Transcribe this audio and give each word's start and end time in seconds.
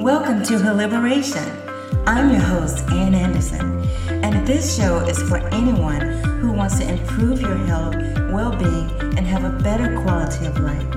Welcome 0.00 0.42
to 0.44 0.58
Her 0.58 0.72
Liberation. 0.72 1.44
I'm 2.06 2.30
your 2.30 2.40
host, 2.40 2.90
Ann 2.90 3.14
Anderson, 3.14 3.86
and 4.08 4.46
this 4.46 4.74
show 4.74 5.00
is 5.00 5.22
for 5.24 5.36
anyone 5.48 6.00
who 6.40 6.52
wants 6.52 6.78
to 6.78 6.88
improve 6.88 7.38
your 7.38 7.58
health, 7.66 7.94
well 8.32 8.56
being, 8.56 8.90
and 9.18 9.26
have 9.26 9.44
a 9.44 9.62
better 9.62 10.00
quality 10.00 10.46
of 10.46 10.58
life. 10.58 10.90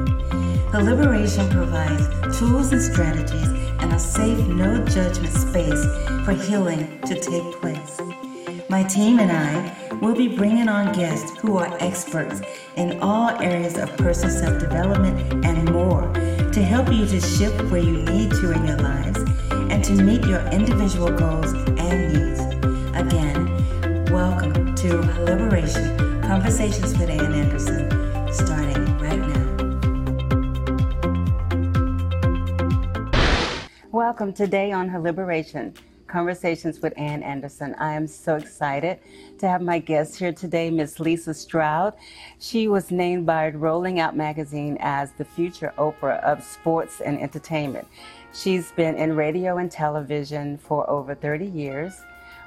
Her 0.72 0.82
Liberation 0.82 1.50
provides 1.50 2.08
tools 2.40 2.72
and 2.72 2.82
strategies 2.82 3.50
and 3.82 3.92
a 3.92 4.00
safe, 4.00 4.40
no 4.48 4.82
judgment 4.86 5.34
space 5.34 5.84
for 6.24 6.32
healing 6.32 7.02
to 7.02 7.16
take 7.16 7.60
place. 7.60 8.00
My 8.70 8.84
team 8.84 9.20
and 9.20 9.34
I 9.34 9.98
will 9.98 10.16
be 10.16 10.30
bringing 10.30 10.70
on 10.70 10.94
guests 10.94 11.38
who 11.40 11.58
are 11.58 11.76
experts 11.82 12.40
in 12.78 13.02
all 13.02 13.32
areas 13.42 13.78
of 13.78 13.96
personal 13.98 14.34
self 14.34 14.60
development 14.62 15.46
and 15.46 15.70
more 15.74 16.13
to 16.54 16.62
help 16.62 16.94
you 16.94 17.04
to 17.08 17.20
shift 17.20 17.60
where 17.72 17.82
you 17.82 18.04
need 18.04 18.30
to 18.30 18.52
in 18.52 18.64
your 18.68 18.78
lives 18.78 19.18
and 19.72 19.84
to 19.84 19.94
meet 19.94 20.24
your 20.28 20.40
individual 20.50 21.10
goals 21.10 21.52
and 21.52 22.14
needs. 22.14 22.40
Again, 22.96 23.48
welcome 24.12 24.76
to 24.76 24.98
Liberation 25.24 25.98
Conversations 26.22 26.96
with 26.96 27.10
Ann 27.10 27.34
Anderson, 27.34 27.90
starting 28.32 28.86
right 29.00 29.18
now. 29.18 29.44
Welcome 33.92 34.32
today 34.32 34.72
on 34.72 34.94
Liberation. 35.02 35.74
Conversations 36.14 36.80
with 36.80 36.94
Ann 36.96 37.24
Anderson. 37.24 37.74
I 37.80 37.94
am 37.94 38.06
so 38.06 38.36
excited 38.36 39.00
to 39.40 39.48
have 39.48 39.64
my 39.64 39.80
guest 39.80 40.20
here 40.20 40.32
today, 40.32 40.70
Miss 40.70 41.00
Lisa 41.00 41.34
Stroud. 41.34 41.96
She 42.38 42.68
was 42.68 42.92
named 42.92 43.26
by 43.26 43.50
Rolling 43.50 44.00
Out 44.00 44.16
magazine 44.16 44.78
as 44.80 45.12
the 45.14 45.26
future 45.26 45.74
Oprah 45.76 46.22
of 46.22 46.44
sports 46.44 47.02
and 47.02 47.20
entertainment. 47.20 47.88
She's 48.32 48.72
been 48.74 48.96
in 48.96 49.16
radio 49.16 49.58
and 49.58 49.72
television 49.72 50.60
for 50.60 50.88
over 50.88 51.16
30 51.16 51.48
years, 51.48 52.00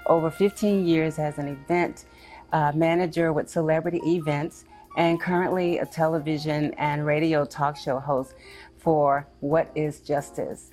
over 0.06 0.30
15 0.30 0.86
years 0.86 1.18
as 1.18 1.38
an 1.38 1.48
event 1.48 2.04
uh, 2.52 2.70
manager 2.72 3.32
with 3.32 3.50
celebrity 3.50 4.00
events, 4.04 4.64
and 4.96 5.20
currently 5.20 5.78
a 5.78 5.86
television 5.86 6.72
and 6.74 7.04
radio 7.04 7.44
talk 7.44 7.76
show 7.76 7.98
host 7.98 8.36
for 8.78 9.26
What 9.40 9.72
is 9.74 9.98
Justice. 10.02 10.70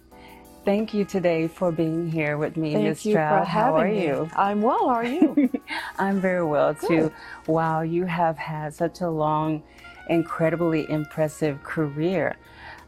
Thank 0.66 0.94
you 0.94 1.04
today 1.04 1.50
for 1.50 1.74
being 1.74 2.10
here 2.10 2.38
with 2.38 2.56
me, 2.56 2.74
Ms. 2.76 3.02
Stroud. 3.02 3.46
How 3.46 3.76
are 3.76 3.90
me. 3.90 4.06
you? 4.06 4.30
I'm 4.34 4.62
well. 4.62 4.88
How 4.88 4.96
are 4.96 5.06
you? 5.06 5.52
I'm 6.00 6.22
very 6.22 6.46
well 6.46 6.74
too. 6.74 7.12
Wow, 7.48 7.82
you 7.82 8.06
have 8.06 8.38
had 8.38 8.74
such 8.74 9.02
a 9.02 9.10
long, 9.10 9.62
incredibly 10.08 10.90
impressive 10.90 11.62
career. 11.64 12.38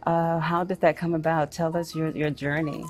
Uh, 0.08 0.40
how 0.40 0.64
did 0.64 0.80
that 0.82 0.96
come 0.96 1.16
about? 1.16 1.52
Tell 1.52 1.76
us 1.76 1.94
your, 1.94 2.12
your 2.12 2.30
journey. 2.30 2.86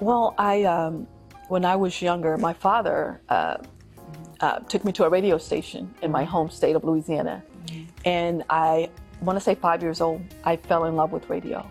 Well, 0.00 0.36
I 0.38 0.62
um, 0.62 1.08
when 1.48 1.64
I 1.64 1.74
was 1.74 2.00
younger, 2.00 2.36
my 2.36 2.52
father 2.52 3.20
uh, 3.30 3.56
uh, 4.38 4.60
took 4.60 4.84
me 4.84 4.92
to 4.92 5.04
a 5.04 5.08
radio 5.08 5.38
station 5.38 5.92
in 6.02 6.12
my 6.12 6.22
home 6.22 6.50
state 6.50 6.76
of 6.76 6.84
Louisiana, 6.84 7.42
mm-hmm. 7.66 7.84
and 8.04 8.44
I 8.48 8.90
want 9.22 9.36
to 9.38 9.40
say 9.40 9.56
five 9.56 9.82
years 9.82 10.00
old. 10.00 10.22
I 10.44 10.54
fell 10.54 10.84
in 10.84 10.94
love 10.94 11.10
with 11.10 11.28
radio 11.28 11.68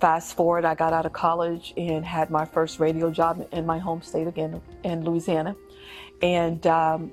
fast 0.00 0.36
forward, 0.36 0.64
I 0.64 0.74
got 0.74 0.92
out 0.92 1.06
of 1.06 1.12
college 1.12 1.72
and 1.76 2.04
had 2.04 2.30
my 2.30 2.44
first 2.44 2.80
radio 2.80 3.10
job 3.10 3.46
in 3.52 3.66
my 3.66 3.78
home 3.78 4.02
state 4.02 4.26
again 4.26 4.60
in 4.82 5.04
Louisiana. 5.04 5.54
And 6.22 6.66
um, 6.66 7.12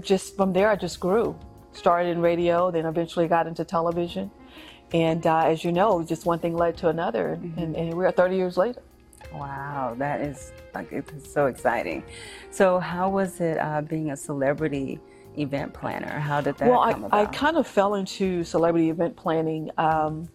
just 0.00 0.36
from 0.36 0.52
there, 0.52 0.70
I 0.70 0.76
just 0.76 1.00
grew. 1.00 1.38
Started 1.72 2.10
in 2.10 2.20
radio, 2.20 2.70
then 2.70 2.86
eventually 2.86 3.28
got 3.28 3.46
into 3.46 3.64
television. 3.64 4.30
And 4.92 5.26
uh, 5.26 5.46
as 5.46 5.64
you 5.64 5.72
know, 5.72 6.02
just 6.02 6.26
one 6.26 6.38
thing 6.38 6.56
led 6.56 6.76
to 6.78 6.88
another, 6.88 7.38
mm-hmm. 7.40 7.58
and, 7.58 7.76
and 7.76 7.94
we're 7.94 8.10
30 8.10 8.36
years 8.36 8.56
later. 8.56 8.82
Wow, 9.32 9.94
that 9.98 10.20
is 10.20 10.52
like 10.74 10.92
it's 10.92 11.30
so 11.30 11.46
exciting. 11.46 12.04
So, 12.50 12.78
how 12.78 13.10
was 13.10 13.40
it 13.40 13.58
uh, 13.58 13.82
being 13.82 14.12
a 14.12 14.16
celebrity 14.16 15.00
event 15.36 15.74
planner? 15.74 16.20
How 16.20 16.40
did 16.40 16.56
that 16.58 16.68
well, 16.68 16.84
come 16.92 17.08
I. 17.10 17.22
I 17.22 17.26
kind 17.26 17.56
of 17.56 17.66
fell 17.66 17.96
into 17.96 18.44
celebrity 18.44 18.88
event 18.88 19.16
planning. 19.16 19.70
Um, 19.76 20.28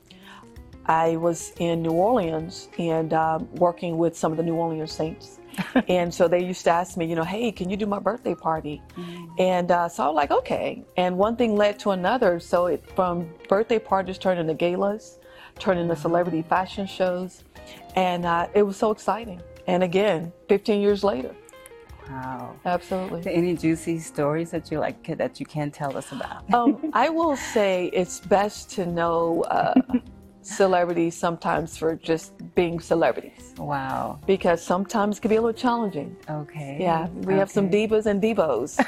I 0.91 1.15
was 1.15 1.53
in 1.59 1.81
New 1.81 1.93
Orleans 1.93 2.67
and 2.77 3.13
um, 3.13 3.47
working 3.55 3.97
with 3.97 4.17
some 4.17 4.31
of 4.33 4.37
the 4.37 4.43
New 4.43 4.55
Orleans 4.55 4.91
Saints. 4.91 5.39
and 5.87 6.13
so 6.13 6.27
they 6.27 6.43
used 6.43 6.65
to 6.65 6.69
ask 6.69 6.97
me, 6.97 7.05
you 7.05 7.15
know, 7.15 7.23
hey, 7.23 7.49
can 7.49 7.69
you 7.69 7.77
do 7.77 7.85
my 7.85 7.99
birthday 7.99 8.35
party? 8.35 8.81
Mm-hmm. 8.97 9.25
And 9.39 9.71
uh, 9.71 9.87
so 9.87 10.03
I 10.03 10.07
was 10.07 10.15
like, 10.15 10.31
okay. 10.31 10.83
And 10.97 11.17
one 11.17 11.37
thing 11.37 11.55
led 11.55 11.79
to 11.79 11.91
another. 11.91 12.41
So 12.41 12.65
it, 12.65 12.83
from 12.93 13.29
birthday 13.47 13.79
parties 13.79 14.17
turned 14.17 14.39
into 14.41 14.53
galas, 14.53 15.19
turned 15.59 15.79
into 15.79 15.95
celebrity 15.95 16.41
fashion 16.41 16.85
shows. 16.85 17.45
And 17.95 18.25
uh, 18.25 18.47
it 18.53 18.63
was 18.63 18.75
so 18.75 18.91
exciting. 18.91 19.41
And 19.67 19.83
again, 19.83 20.33
15 20.49 20.81
years 20.81 21.05
later. 21.05 21.33
Wow. 22.09 22.55
Absolutely. 22.65 23.33
Any 23.33 23.55
juicy 23.55 23.99
stories 23.99 24.51
that 24.51 24.69
you 24.69 24.79
like 24.79 25.17
that 25.17 25.39
you 25.39 25.45
can 25.45 25.71
tell 25.71 25.95
us 25.95 26.11
about? 26.11 26.53
um, 26.53 26.91
I 26.91 27.07
will 27.17 27.37
say 27.37 27.89
it's 27.93 28.19
best 28.19 28.71
to 28.71 28.85
know 28.85 29.43
uh, 29.43 29.79
celebrities 30.41 31.15
sometimes 31.15 31.77
for 31.77 31.95
just 31.95 32.33
being 32.55 32.79
celebrities. 32.79 33.53
Wow. 33.57 34.19
Because 34.25 34.63
sometimes 34.63 35.17
it 35.17 35.21
can 35.21 35.29
be 35.29 35.35
a 35.35 35.41
little 35.41 35.59
challenging. 35.59 36.15
Okay. 36.29 36.77
Yeah, 36.79 37.07
we 37.09 37.33
okay. 37.33 37.35
have 37.37 37.51
some 37.51 37.69
divas 37.69 38.05
and 38.05 38.21
divos. 38.21 38.79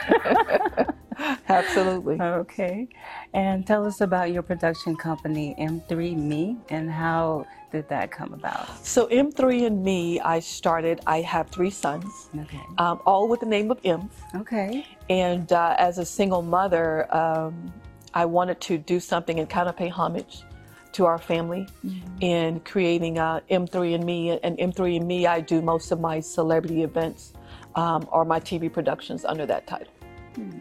Absolutely. 1.49 2.19
Okay. 2.19 2.87
And 3.33 3.65
tell 3.65 3.85
us 3.85 4.01
about 4.01 4.31
your 4.31 4.41
production 4.41 4.95
company, 4.95 5.55
M3Me, 5.59 6.57
and 6.69 6.89
how 6.89 7.45
did 7.71 7.87
that 7.89 8.11
come 8.11 8.33
about? 8.33 8.85
So, 8.85 9.07
M3 9.07 9.67
and 9.67 9.83
Me, 9.83 10.19
I 10.19 10.39
started, 10.39 11.01
I 11.07 11.21
have 11.21 11.49
three 11.49 11.69
sons, 11.69 12.29
okay. 12.39 12.61
Um, 12.77 12.99
all 13.05 13.27
with 13.27 13.39
the 13.39 13.45
name 13.45 13.71
of 13.71 13.79
M. 13.83 14.09
Okay. 14.35 14.85
And 15.09 15.51
uh, 15.51 15.75
as 15.77 15.97
a 15.97 16.05
single 16.05 16.41
mother, 16.41 17.13
um, 17.15 17.73
I 18.13 18.25
wanted 18.25 18.61
to 18.61 18.77
do 18.77 18.99
something 18.99 19.39
and 19.39 19.49
kind 19.49 19.67
of 19.67 19.75
pay 19.75 19.89
homage 19.89 20.43
to 20.93 21.05
our 21.05 21.17
family 21.17 21.67
mm-hmm. 21.85 22.17
in 22.21 22.59
creating 22.61 23.19
uh, 23.19 23.41
M3 23.49 23.95
and 23.95 24.05
Me. 24.05 24.39
And 24.43 24.57
M3 24.57 24.97
and 24.97 25.07
Me, 25.07 25.27
I 25.27 25.41
do 25.41 25.61
most 25.61 25.91
of 25.91 25.99
my 25.99 26.19
celebrity 26.19 26.83
events 26.83 27.33
um, 27.75 28.07
or 28.11 28.25
my 28.25 28.39
TV 28.39 28.71
productions 28.71 29.25
under 29.25 29.45
that 29.45 29.67
title. 29.67 29.93
Mm-hmm. 30.35 30.59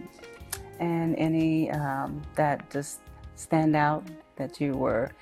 And 0.80 1.14
any 1.16 1.70
um, 1.70 2.22
that 2.34 2.68
just 2.70 3.00
stand 3.36 3.76
out 3.76 4.04
that 4.36 4.60
you 4.60 4.72
were 4.72 5.12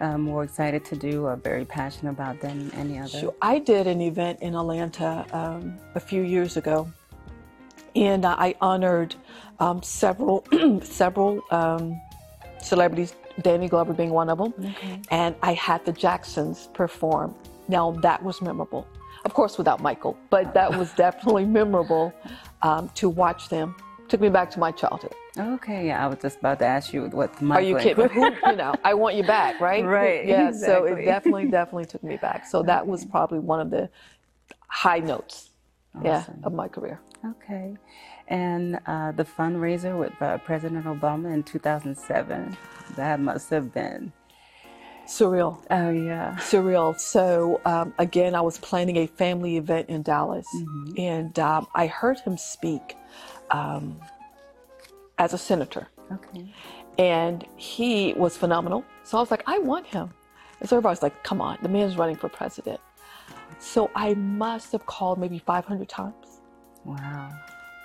uh, 0.00 0.16
more 0.16 0.44
excited 0.44 0.84
to 0.86 0.96
do 0.96 1.26
or 1.26 1.36
very 1.36 1.64
passionate 1.64 2.12
about 2.12 2.40
than 2.40 2.70
any 2.72 2.98
other? 2.98 3.20
Sure. 3.20 3.34
I 3.42 3.58
did 3.58 3.86
an 3.86 4.00
event 4.00 4.40
in 4.40 4.54
Atlanta 4.54 5.26
um, 5.32 5.78
a 5.94 6.00
few 6.00 6.22
years 6.22 6.56
ago, 6.56 6.90
and 7.94 8.24
I 8.24 8.54
honored 8.60 9.14
um, 9.58 9.82
several 9.82 10.44
several 10.82 11.42
um, 11.50 12.00
celebrities 12.62 13.14
Danny 13.42 13.68
Glover 13.68 13.92
being 13.92 14.10
one 14.10 14.28
of 14.28 14.38
them. 14.38 14.54
Okay. 14.58 15.00
And 15.10 15.34
I 15.42 15.54
had 15.54 15.84
the 15.84 15.92
Jacksons 15.92 16.68
perform. 16.74 17.34
Now 17.68 17.92
that 18.02 18.22
was 18.22 18.40
memorable. 18.42 18.86
Of 19.24 19.34
course, 19.34 19.58
without 19.58 19.80
Michael, 19.80 20.16
but 20.30 20.54
that 20.54 20.76
was 20.76 20.92
definitely 20.96 21.44
memorable 21.44 22.12
um, 22.62 22.88
to 22.94 23.08
watch 23.08 23.48
them. 23.48 23.76
Took 24.08 24.20
me 24.20 24.28
back 24.30 24.50
to 24.52 24.58
my 24.58 24.72
childhood. 24.72 25.14
Okay, 25.38 25.86
yeah, 25.86 26.04
I 26.04 26.08
was 26.08 26.18
just 26.20 26.38
about 26.38 26.58
to 26.60 26.66
ask 26.66 26.92
you 26.92 27.04
what 27.04 27.40
Michael. 27.40 27.64
Are 27.64 27.68
you 27.68 27.78
kidding? 27.78 28.08
Who, 28.08 28.24
you 28.46 28.56
know, 28.56 28.74
I 28.82 28.94
want 28.94 29.16
you 29.16 29.22
back, 29.22 29.60
right? 29.60 29.84
Right. 29.84 30.26
Yeah. 30.26 30.48
Exactly. 30.48 30.88
So 30.90 30.96
it 30.96 31.04
definitely, 31.04 31.44
definitely 31.50 31.84
took 31.84 32.02
me 32.02 32.16
back. 32.16 32.46
So 32.46 32.62
that 32.62 32.82
okay. 32.82 32.90
was 32.90 33.04
probably 33.04 33.38
one 33.38 33.60
of 33.60 33.70
the 33.70 33.88
high 34.68 34.98
notes, 34.98 35.50
awesome. 35.94 36.06
yeah, 36.06 36.24
of 36.42 36.52
my 36.54 36.66
career. 36.66 37.00
Okay 37.24 37.76
and 38.30 38.78
uh, 38.86 39.10
the 39.12 39.24
fundraiser 39.24 39.98
with 39.98 40.12
uh, 40.22 40.38
President 40.38 40.86
Obama 40.86 41.34
in 41.34 41.42
2007. 41.42 42.56
That 42.96 43.20
must 43.20 43.50
have 43.50 43.74
been 43.74 44.12
surreal. 45.06 45.58
Oh, 45.70 45.90
yeah. 45.90 46.36
Surreal. 46.38 46.98
So, 46.98 47.60
um, 47.64 47.92
again, 47.98 48.36
I 48.36 48.40
was 48.40 48.58
planning 48.58 48.96
a 48.98 49.06
family 49.08 49.56
event 49.56 49.88
in 49.88 50.02
Dallas, 50.02 50.46
mm-hmm. 50.56 50.92
and 50.96 51.38
um, 51.40 51.66
I 51.74 51.88
heard 51.88 52.20
him 52.20 52.38
speak 52.38 52.96
um, 53.50 54.00
as 55.18 55.34
a 55.34 55.38
senator. 55.38 55.88
Okay. 56.12 56.52
And 56.98 57.44
he 57.56 58.14
was 58.14 58.36
phenomenal. 58.36 58.84
So 59.02 59.18
I 59.18 59.20
was 59.20 59.30
like, 59.30 59.42
I 59.46 59.58
want 59.58 59.86
him. 59.86 60.10
And 60.60 60.68
so 60.68 60.76
everybody's 60.76 61.02
like, 61.02 61.24
come 61.24 61.40
on, 61.40 61.58
the 61.62 61.68
man's 61.68 61.96
running 61.96 62.16
for 62.16 62.28
president. 62.28 62.80
So 63.58 63.90
I 63.94 64.14
must 64.14 64.72
have 64.72 64.86
called 64.86 65.18
maybe 65.18 65.38
500 65.38 65.88
times. 65.88 66.40
Wow 66.84 67.30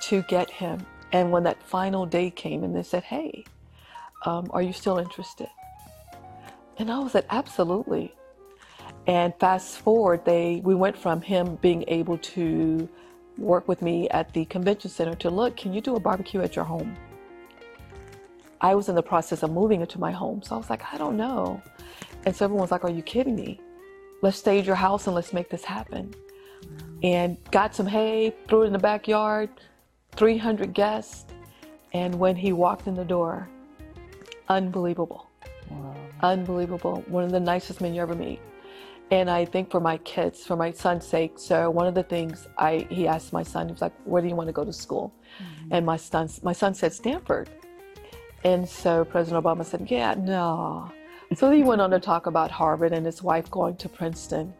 to 0.01 0.21
get 0.23 0.49
him. 0.49 0.85
And 1.11 1.31
when 1.31 1.43
that 1.43 1.61
final 1.63 2.05
day 2.05 2.29
came 2.29 2.63
and 2.63 2.75
they 2.75 2.83
said, 2.83 3.03
hey, 3.03 3.45
um, 4.25 4.49
are 4.51 4.61
you 4.61 4.73
still 4.73 4.97
interested? 4.97 5.47
And 6.77 6.91
I 6.91 6.99
was 6.99 7.13
like, 7.13 7.25
absolutely. 7.29 8.13
And 9.07 9.33
fast 9.39 9.77
forward, 9.77 10.25
they 10.25 10.61
we 10.63 10.75
went 10.75 10.97
from 10.97 11.21
him 11.21 11.55
being 11.57 11.85
able 11.87 12.17
to 12.17 12.89
work 13.37 13.67
with 13.67 13.81
me 13.81 14.09
at 14.09 14.33
the 14.33 14.45
convention 14.45 14.89
center 14.89 15.15
to 15.15 15.29
look, 15.29 15.55
can 15.55 15.73
you 15.73 15.81
do 15.81 15.95
a 15.95 15.99
barbecue 15.99 16.41
at 16.41 16.55
your 16.55 16.65
home? 16.65 16.95
I 18.61 18.73
was 18.73 18.89
in 18.89 18.95
the 18.95 19.03
process 19.03 19.43
of 19.43 19.51
moving 19.51 19.81
into 19.81 19.99
my 19.99 20.11
home, 20.11 20.41
so 20.41 20.55
I 20.55 20.57
was 20.57 20.69
like, 20.69 20.81
I 20.91 20.97
don't 20.97 21.17
know. 21.17 21.61
And 22.25 22.35
so 22.35 22.45
everyone 22.45 22.61
was 22.61 22.71
like, 22.71 22.83
Are 22.83 22.89
you 22.89 23.03
kidding 23.03 23.35
me? 23.35 23.59
let's 24.25 24.37
stage 24.37 24.65
your 24.65 24.75
house 24.75 25.05
and 25.05 25.15
let's 25.15 25.33
make 25.33 25.49
this 25.49 25.63
happen. 25.63 26.13
And 27.03 27.37
got 27.51 27.75
some 27.75 27.85
hay, 27.85 28.33
threw 28.47 28.63
it 28.63 28.67
in 28.67 28.73
the 28.73 28.79
backyard, 28.79 29.49
300 30.15 30.73
guests. 30.73 31.25
And 31.93 32.15
when 32.15 32.35
he 32.35 32.51
walked 32.51 32.87
in 32.87 32.95
the 32.95 33.05
door, 33.05 33.49
unbelievable. 34.49 35.29
Wow. 35.69 35.95
Unbelievable. 36.21 37.03
One 37.07 37.23
of 37.23 37.31
the 37.31 37.39
nicest 37.39 37.81
men 37.81 37.93
you 37.93 38.01
ever 38.01 38.15
meet. 38.15 38.39
And 39.11 39.29
I 39.29 39.45
think 39.45 39.69
for 39.69 39.79
my 39.79 39.97
kids, 39.99 40.45
for 40.45 40.55
my 40.55 40.71
son's 40.71 41.05
sake, 41.05 41.37
so 41.37 41.69
one 41.69 41.85
of 41.85 41.93
the 41.93 42.03
things 42.03 42.47
I 42.57 42.87
he 42.89 43.07
asked 43.07 43.33
my 43.33 43.43
son, 43.43 43.67
he 43.67 43.71
was 43.71 43.81
like, 43.81 43.93
"Where 44.03 44.21
do 44.21 44.27
you 44.27 44.35
want 44.35 44.47
to 44.47 44.53
go 44.53 44.65
to 44.65 44.73
school?" 44.73 45.13
Mm-hmm. 45.39 45.73
And 45.73 45.85
my 45.85 45.95
son, 45.95 46.27
my 46.41 46.53
son 46.53 46.73
said 46.73 46.91
Stanford. 46.91 47.49
And 48.43 48.67
so 48.67 49.05
President 49.05 49.43
Obama 49.43 49.63
said, 49.63 49.85
"Yeah, 49.91 50.15
no." 50.15 50.91
So 51.35 51.51
he 51.51 51.61
went 51.61 51.81
on 51.81 51.91
to 51.91 51.99
talk 52.11 52.25
about 52.25 52.49
Harvard 52.49 52.93
and 52.93 53.05
his 53.05 53.21
wife 53.21 53.49
going 53.51 53.75
to 53.77 53.89
Princeton. 53.89 54.53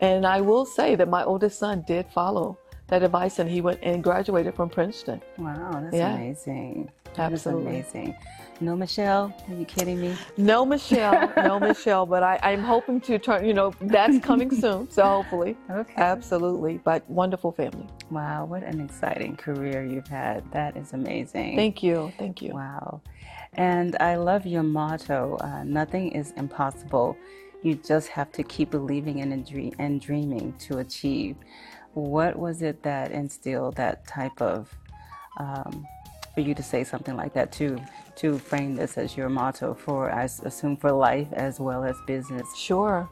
And 0.00 0.24
I 0.24 0.40
will 0.42 0.64
say 0.64 0.94
that 0.94 1.08
my 1.08 1.24
oldest 1.24 1.58
son 1.58 1.84
did 1.86 2.06
follow 2.12 2.56
that 2.88 3.02
advice 3.02 3.38
and 3.38 3.48
he 3.48 3.60
went 3.60 3.78
and 3.82 4.02
graduated 4.02 4.54
from 4.54 4.68
Princeton. 4.68 5.22
Wow, 5.36 5.80
that's 5.82 5.94
yeah. 5.94 6.14
amazing. 6.14 6.90
That 7.14 7.32
Absolutely. 7.32 7.66
amazing. 7.66 8.16
No 8.60 8.74
Michelle? 8.74 9.32
Are 9.48 9.54
you 9.54 9.64
kidding 9.64 10.00
me? 10.00 10.16
No 10.36 10.64
Michelle, 10.66 11.32
no 11.36 11.60
Michelle, 11.68 12.06
but 12.06 12.22
I, 12.22 12.40
I'm 12.42 12.62
hoping 12.62 13.00
to 13.02 13.18
turn, 13.18 13.44
you 13.44 13.54
know, 13.54 13.72
that's 13.80 14.18
coming 14.18 14.50
soon. 14.50 14.90
So 14.90 15.04
hopefully. 15.04 15.56
Okay. 15.70 15.94
Absolutely. 15.96 16.78
But 16.78 17.08
wonderful 17.08 17.52
family. 17.52 17.86
Wow, 18.10 18.46
what 18.46 18.64
an 18.64 18.80
exciting 18.80 19.36
career 19.36 19.84
you've 19.84 20.08
had. 20.08 20.50
That 20.52 20.76
is 20.76 20.92
amazing. 20.92 21.56
Thank 21.56 21.82
you. 21.82 22.12
Thank 22.18 22.42
you. 22.42 22.52
Wow. 22.52 23.00
And 23.52 23.96
I 24.00 24.16
love 24.16 24.44
your 24.44 24.62
motto 24.62 25.36
uh, 25.40 25.64
nothing 25.64 26.12
is 26.12 26.32
impossible. 26.36 27.16
You 27.62 27.74
just 27.74 28.08
have 28.08 28.30
to 28.32 28.42
keep 28.42 28.70
believing 28.70 29.20
and, 29.20 29.46
dream- 29.46 29.74
and 29.78 30.00
dreaming 30.00 30.54
to 30.60 30.78
achieve. 30.78 31.36
What 31.94 32.38
was 32.38 32.62
it 32.62 32.82
that 32.82 33.10
instilled 33.10 33.76
that 33.76 34.06
type 34.06 34.40
of 34.40 34.74
um, 35.38 35.86
for 36.34 36.40
you 36.40 36.54
to 36.54 36.62
say 36.62 36.84
something 36.84 37.16
like 37.16 37.32
that 37.34 37.50
to 37.52 37.80
to 38.16 38.38
frame 38.38 38.74
this 38.74 38.98
as 38.98 39.16
your 39.16 39.28
motto 39.28 39.74
for 39.74 40.10
I 40.10 40.24
assume 40.24 40.76
for 40.76 40.92
life 40.92 41.28
as 41.32 41.60
well 41.60 41.84
as 41.84 41.96
business. 42.06 42.56
Sure. 42.56 43.08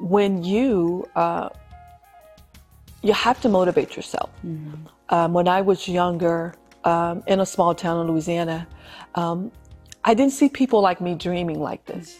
When 0.00 0.42
you 0.42 1.08
uh, 1.14 1.48
you 3.02 3.12
have 3.12 3.40
to 3.42 3.48
motivate 3.48 3.96
yourself. 3.96 4.30
Mm-hmm. 4.44 4.86
Um, 5.10 5.32
when 5.32 5.46
I 5.46 5.60
was 5.60 5.86
younger, 5.86 6.54
um, 6.84 7.22
in 7.26 7.40
a 7.40 7.46
small 7.46 7.74
town 7.74 8.00
in 8.00 8.12
Louisiana, 8.12 8.66
um, 9.14 9.52
I 10.04 10.14
didn't 10.14 10.32
see 10.32 10.48
people 10.48 10.80
like 10.80 11.00
me 11.00 11.14
dreaming 11.14 11.60
like 11.60 11.84
this. 11.84 12.18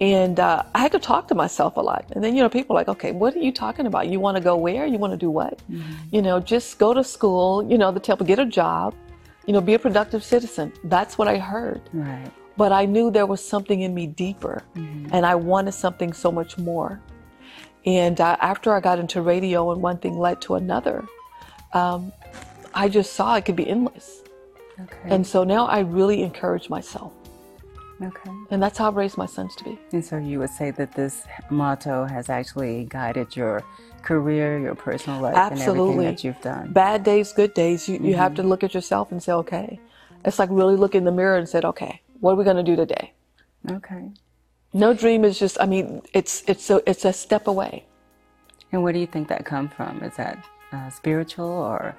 And 0.00 0.38
uh, 0.38 0.62
I 0.74 0.78
had 0.78 0.92
to 0.92 0.98
talk 1.00 1.26
to 1.28 1.34
myself 1.34 1.76
a 1.76 1.80
lot. 1.80 2.04
And 2.12 2.22
then, 2.22 2.36
you 2.36 2.42
know, 2.42 2.48
people 2.48 2.76
are 2.76 2.80
like, 2.80 2.88
okay, 2.88 3.10
what 3.10 3.34
are 3.34 3.40
you 3.40 3.50
talking 3.50 3.86
about? 3.86 4.06
You 4.06 4.20
want 4.20 4.36
to 4.36 4.42
go 4.42 4.56
where? 4.56 4.86
You 4.86 4.98
want 4.98 5.12
to 5.12 5.16
do 5.16 5.30
what? 5.30 5.58
Mm-hmm. 5.70 5.92
You 6.12 6.22
know, 6.22 6.38
just 6.38 6.78
go 6.78 6.94
to 6.94 7.02
school, 7.02 7.68
you 7.68 7.78
know, 7.78 7.90
the 7.90 7.98
tell 7.98 8.16
get 8.16 8.38
a 8.38 8.46
job, 8.46 8.94
you 9.46 9.52
know, 9.52 9.60
be 9.60 9.74
a 9.74 9.78
productive 9.78 10.22
citizen. 10.22 10.72
That's 10.84 11.18
what 11.18 11.26
I 11.26 11.38
heard. 11.38 11.80
Right. 11.92 12.30
But 12.56 12.70
I 12.72 12.86
knew 12.86 13.10
there 13.10 13.26
was 13.26 13.44
something 13.44 13.80
in 13.82 13.94
me 13.94 14.06
deeper, 14.06 14.62
mm-hmm. 14.76 15.14
and 15.14 15.24
I 15.24 15.34
wanted 15.34 15.72
something 15.72 16.12
so 16.12 16.30
much 16.30 16.58
more. 16.58 17.00
And 17.86 18.20
uh, 18.20 18.36
after 18.40 18.74
I 18.74 18.80
got 18.80 18.98
into 18.98 19.22
radio, 19.22 19.70
and 19.72 19.80
one 19.80 19.98
thing 19.98 20.18
led 20.18 20.40
to 20.42 20.56
another, 20.56 21.06
um, 21.72 22.12
I 22.74 22.88
just 22.88 23.14
saw 23.14 23.36
it 23.36 23.44
could 23.44 23.56
be 23.56 23.68
endless. 23.68 24.22
Okay. 24.80 24.96
And 25.04 25.26
so 25.26 25.44
now 25.44 25.66
I 25.66 25.80
really 25.80 26.22
encourage 26.22 26.68
myself. 26.68 27.12
Okay. 28.00 28.30
And 28.50 28.62
that's 28.62 28.78
how 28.78 28.88
I've 28.88 28.96
raised 28.96 29.18
my 29.18 29.26
sons 29.26 29.56
to 29.56 29.64
be. 29.64 29.78
And 29.92 30.04
so 30.04 30.18
you 30.18 30.38
would 30.38 30.50
say 30.50 30.70
that 30.72 30.92
this 30.92 31.24
motto 31.50 32.04
has 32.04 32.28
actually 32.28 32.86
guided 32.88 33.34
your 33.34 33.64
career, 34.02 34.58
your 34.58 34.74
personal 34.74 35.20
life, 35.20 35.34
Absolutely. 35.34 35.68
and 35.68 35.80
everything 35.80 36.14
that 36.14 36.24
you've 36.24 36.40
done. 36.40 36.72
Bad 36.72 37.02
days, 37.02 37.32
good 37.32 37.54
days. 37.54 37.88
You, 37.88 37.96
mm-hmm. 37.96 38.06
you 38.06 38.14
have 38.14 38.34
to 38.34 38.42
mm-hmm. 38.42 38.50
look 38.50 38.62
at 38.62 38.74
yourself 38.74 39.10
and 39.10 39.22
say, 39.22 39.32
okay. 39.32 39.80
It's 40.24 40.38
like 40.38 40.48
really 40.50 40.76
look 40.76 40.94
in 40.94 41.04
the 41.04 41.12
mirror 41.12 41.36
and 41.36 41.48
said, 41.48 41.64
okay, 41.64 42.00
what 42.20 42.32
are 42.32 42.36
we 42.36 42.44
going 42.44 42.56
to 42.56 42.62
do 42.62 42.76
today? 42.76 43.12
Okay. 43.70 44.10
No 44.72 44.94
dream 44.94 45.24
is 45.24 45.38
just, 45.38 45.60
I 45.60 45.66
mean, 45.66 46.02
it's, 46.12 46.44
it's, 46.46 46.70
a, 46.70 46.82
it's 46.88 47.04
a 47.04 47.12
step 47.12 47.46
away. 47.46 47.84
And 48.70 48.82
where 48.82 48.92
do 48.92 48.98
you 48.98 49.06
think 49.06 49.28
that 49.28 49.44
come 49.44 49.68
from? 49.68 50.02
Is 50.02 50.16
that 50.16 50.44
uh, 50.72 50.90
spiritual 50.90 51.48
or 51.48 51.96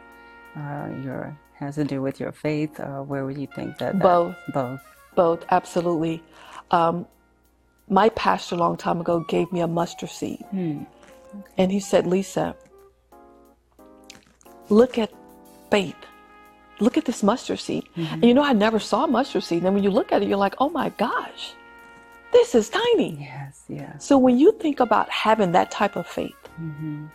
uh, 0.56 0.90
your 1.04 1.38
has 1.60 1.76
to 1.76 1.84
do 1.84 2.02
with 2.02 2.20
your 2.20 2.32
faith, 2.32 2.80
or 2.80 3.04
where 3.04 3.26
would 3.26 3.38
you 3.38 3.48
think 3.54 3.78
that? 3.80 3.94
that 3.94 4.02
both. 4.02 4.36
Both. 4.54 4.82
Both. 5.20 5.42
Absolutely. 5.52 6.24
Um, 6.72 7.06
my 7.90 8.08
pastor 8.10 8.56
a 8.56 8.58
long 8.58 8.78
time 8.78 9.02
ago 9.02 9.16
gave 9.28 9.52
me 9.52 9.60
a 9.60 9.68
mustard 9.68 10.12
seed. 10.20 10.40
Hmm. 10.52 10.84
Okay. 11.40 11.54
And 11.58 11.68
he 11.76 11.82
said, 11.82 12.08
Lisa, 12.08 12.56
look 14.70 14.98
at 14.98 15.12
faith. 15.70 16.02
Look 16.80 16.96
at 16.96 17.04
this 17.04 17.22
mustard 17.22 17.60
seed. 17.60 17.84
Mm-hmm. 17.98 18.14
And 18.14 18.24
you 18.24 18.34
know, 18.34 18.44
I 18.44 18.54
never 18.54 18.80
saw 18.80 19.04
a 19.04 19.08
mustard 19.08 19.44
seed. 19.44 19.62
And 19.66 19.74
when 19.76 19.84
you 19.84 19.92
look 19.92 20.14
at 20.14 20.22
it, 20.22 20.30
you're 20.30 20.38
like, 20.48 20.56
oh 20.60 20.70
my 20.70 20.88
gosh, 21.06 21.54
this 22.32 22.56
is 22.56 22.70
tiny. 22.70 23.18
Yes, 23.20 23.66
yes. 23.68 24.06
So 24.06 24.18
when 24.18 24.40
you 24.40 24.54
think 24.54 24.80
about 24.80 25.10
having 25.10 25.52
that 25.52 25.70
type 25.70 25.98
of 25.98 26.08
faith, 26.08 26.44
mm-hmm. 26.62 27.08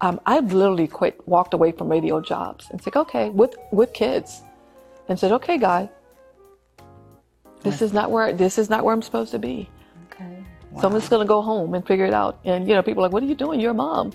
um, 0.00 0.20
I 0.24 0.40
literally 0.40 0.88
quit, 0.88 1.20
walked 1.28 1.52
away 1.52 1.72
from 1.72 1.90
radio 1.90 2.22
jobs 2.22 2.68
and 2.70 2.80
said, 2.82 2.96
okay, 2.96 3.28
with 3.28 3.54
with 3.72 3.92
kids, 3.92 4.40
and 5.08 5.18
said, 5.20 5.32
okay, 5.32 5.58
God, 5.58 5.90
this 7.62 7.82
is 7.82 7.92
not 7.92 8.10
where 8.10 8.32
this 8.32 8.58
is 8.58 8.68
not 8.70 8.84
where 8.84 8.94
I'm 8.94 9.02
supposed 9.02 9.30
to 9.32 9.38
be. 9.38 9.68
Okay. 10.12 10.44
Wow. 10.70 10.80
Someone's 10.80 11.08
going 11.08 11.22
to 11.22 11.28
go 11.28 11.42
home 11.42 11.74
and 11.74 11.86
figure 11.86 12.06
it 12.06 12.14
out. 12.14 12.38
And, 12.44 12.66
you 12.66 12.74
know, 12.74 12.82
people 12.82 13.02
are 13.02 13.06
like, 13.06 13.12
what 13.12 13.22
are 13.22 13.26
you 13.26 13.34
doing? 13.34 13.60
You're 13.60 13.72
a 13.72 13.74
mom. 13.74 14.12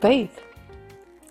Faith. 0.00 0.40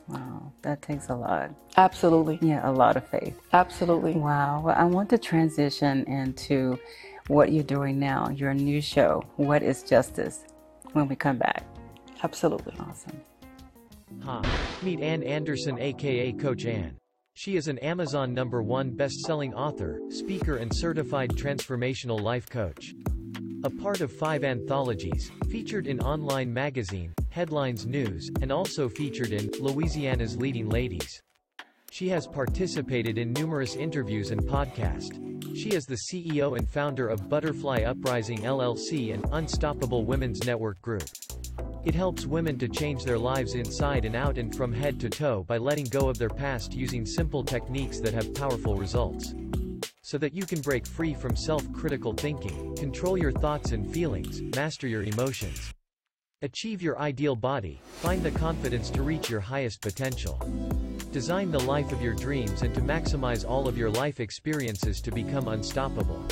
Wow, 0.08 0.52
that 0.64 0.82
takes 0.82 1.10
a 1.10 1.16
lot. 1.16 1.52
Absolutely. 1.78 2.40
Yeah, 2.42 2.68
a 2.68 2.72
lot 2.72 2.98
of 2.98 3.08
faith. 3.08 3.40
Absolutely. 3.54 4.14
Wow. 4.14 4.64
Well, 4.66 4.76
I 4.78 4.84
want 4.86 5.10
to 5.12 5.18
transition 5.18 6.04
into 6.06 6.80
what 7.28 7.52
you're 7.52 7.64
doing 7.64 8.00
now, 8.00 8.30
your 8.30 8.54
new 8.54 8.82
show, 8.82 9.24
What 9.36 9.62
is 9.62 9.84
Justice, 9.84 10.46
when 10.94 11.08
we 11.08 11.16
come 11.16 11.38
back. 11.38 11.64
Absolutely. 12.24 12.74
Awesome. 12.80 13.22
Hi. 14.24 14.44
Meet 14.82 15.00
Ann 15.02 15.24
Anderson, 15.24 15.80
aka 15.80 16.32
Coach 16.34 16.66
Ann. 16.66 16.99
She 17.40 17.56
is 17.56 17.70
an 17.70 17.78
Amazon 17.78 18.34
number 18.34 18.62
one 18.62 18.90
best-selling 18.90 19.54
author, 19.54 20.02
speaker 20.10 20.58
and 20.58 20.70
certified 20.76 21.30
transformational 21.30 22.20
life 22.20 22.50
coach. 22.50 22.94
A 23.64 23.70
part 23.70 24.02
of 24.02 24.12
five 24.12 24.44
anthologies, 24.44 25.32
featured 25.50 25.88
in 25.88 26.02
Online 26.02 26.54
Magazine, 26.54 27.14
Headlines 27.30 27.86
News, 27.86 28.30
and 28.42 28.52
also 28.52 28.90
featured 28.90 29.32
in 29.32 29.50
Louisiana's 29.58 30.36
Leading 30.36 30.68
Ladies. 30.68 31.24
She 31.92 32.10
has 32.10 32.28
participated 32.28 33.18
in 33.18 33.32
numerous 33.32 33.78
interviews 33.78 34.32
and 34.32 34.42
podcasts. 34.42 35.16
She 35.56 35.70
is 35.70 35.86
the 35.86 36.00
CEO 36.12 36.58
and 36.58 36.70
founder 36.70 37.08
of 37.08 37.30
Butterfly 37.30 37.84
Uprising 37.84 38.40
LLC 38.40 39.14
and 39.14 39.26
Unstoppable 39.32 40.04
Women's 40.04 40.46
Network 40.46 40.82
Group. 40.82 41.08
It 41.90 41.96
helps 41.96 42.28
women 42.28 42.60
to 42.60 42.68
change 42.68 43.04
their 43.04 43.18
lives 43.18 43.56
inside 43.56 44.06
and 44.06 44.16
out 44.16 44.38
and 44.38 44.56
from 44.56 44.72
head 44.72 45.00
to 45.00 45.10
toe 45.10 45.44
by 45.48 45.58
letting 45.58 45.86
go 45.86 46.08
of 46.08 46.20
their 46.20 46.30
past 46.30 46.72
using 46.72 47.04
simple 47.04 47.44
techniques 47.44 48.00
that 48.02 48.14
have 48.14 48.32
powerful 48.36 48.76
results 48.76 49.34
so 50.04 50.20
that 50.20 50.36
you 50.36 50.46
can 50.46 50.62
break 50.62 50.86
free 50.86 51.16
from 51.16 51.36
self-critical 51.36 52.14
thinking, 52.14 52.76
control 52.76 53.18
your 53.18 53.32
thoughts 53.32 53.72
and 53.72 53.92
feelings, 53.92 54.40
master 54.56 54.88
your 54.88 55.02
emotions. 55.02 55.74
Achieve 56.44 56.84
your 56.84 57.00
ideal 57.00 57.36
body, 57.36 57.82
find 58.04 58.22
the 58.22 58.38
confidence 58.38 58.92
to 58.92 59.02
reach 59.02 59.28
your 59.28 59.40
highest 59.40 59.82
potential. 59.82 60.40
Design 61.12 61.50
the 61.50 61.58
life 61.58 61.92
of 61.92 62.04
your 62.04 62.14
dreams 62.14 62.62
and 62.62 62.76
to 62.76 62.82
maximize 62.82 63.50
all 63.50 63.68
of 63.68 63.80
your 63.80 63.90
life 63.90 64.20
experiences 64.20 65.02
to 65.02 65.12
become 65.12 65.48
unstoppable. 65.48 66.24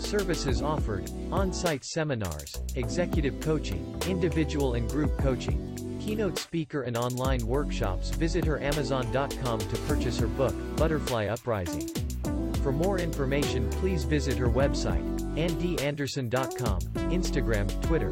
Services 0.00 0.62
offered, 0.62 1.10
on-site 1.30 1.84
seminars, 1.84 2.60
executive 2.74 3.38
coaching, 3.40 3.96
individual 4.08 4.74
and 4.74 4.90
group 4.90 5.16
coaching, 5.18 5.98
keynote 6.00 6.36
speaker 6.38 6.82
and 6.82 6.96
online 6.96 7.46
workshops 7.46 8.10
visit 8.10 8.44
her 8.44 8.60
amazon.com 8.60 9.60
to 9.60 9.76
purchase 9.86 10.18
her 10.18 10.26
book, 10.26 10.52
Butterfly 10.76 11.26
Uprising. 11.26 11.86
For 12.62 12.72
more 12.72 12.98
information 12.98 13.70
please 13.70 14.02
visit 14.04 14.36
her 14.38 14.48
website, 14.48 15.04
annanderson.com, 15.36 16.80
Instagram, 17.10 17.82
Twitter, 17.82 18.10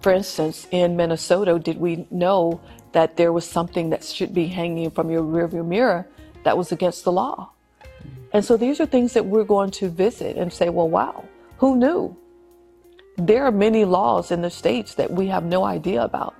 For 0.00 0.12
instance, 0.12 0.68
in 0.70 0.96
Minnesota, 0.96 1.58
did 1.58 1.78
we 1.78 2.06
know 2.10 2.60
that 2.92 3.16
there 3.16 3.32
was 3.32 3.48
something 3.48 3.90
that 3.90 4.04
should 4.04 4.34
be 4.34 4.46
hanging 4.46 4.90
from 4.90 5.10
your 5.10 5.22
rearview 5.22 5.66
mirror 5.66 6.06
that 6.44 6.56
was 6.56 6.72
against 6.72 7.04
the 7.04 7.12
law? 7.12 7.50
And 8.32 8.44
so 8.44 8.56
these 8.56 8.80
are 8.80 8.86
things 8.86 9.14
that 9.14 9.24
we're 9.24 9.44
going 9.44 9.70
to 9.72 9.88
visit 9.88 10.36
and 10.36 10.52
say, 10.52 10.68
well, 10.68 10.88
wow, 10.88 11.24
who 11.58 11.76
knew? 11.76 12.16
There 13.16 13.44
are 13.44 13.50
many 13.50 13.84
laws 13.84 14.30
in 14.30 14.42
the 14.42 14.50
states 14.50 14.94
that 14.94 15.10
we 15.10 15.26
have 15.26 15.44
no 15.44 15.64
idea 15.64 16.02
about 16.02 16.34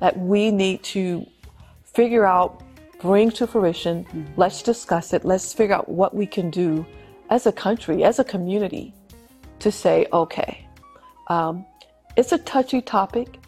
that 0.00 0.18
we 0.18 0.50
need 0.50 0.82
to 0.82 1.26
figure 1.84 2.24
out, 2.24 2.62
bring 3.00 3.30
to 3.32 3.46
fruition. 3.46 4.06
Let's 4.36 4.62
discuss 4.62 5.12
it. 5.12 5.24
Let's 5.24 5.52
figure 5.52 5.74
out 5.74 5.88
what 5.88 6.14
we 6.14 6.26
can 6.26 6.50
do 6.50 6.84
as 7.28 7.46
a 7.46 7.52
country, 7.52 8.02
as 8.02 8.18
a 8.18 8.24
community, 8.24 8.94
to 9.60 9.70
say, 9.70 10.06
okay, 10.12 10.66
um, 11.28 11.64
it's 12.16 12.32
a 12.32 12.38
touchy 12.38 12.80
topic, 12.80 13.38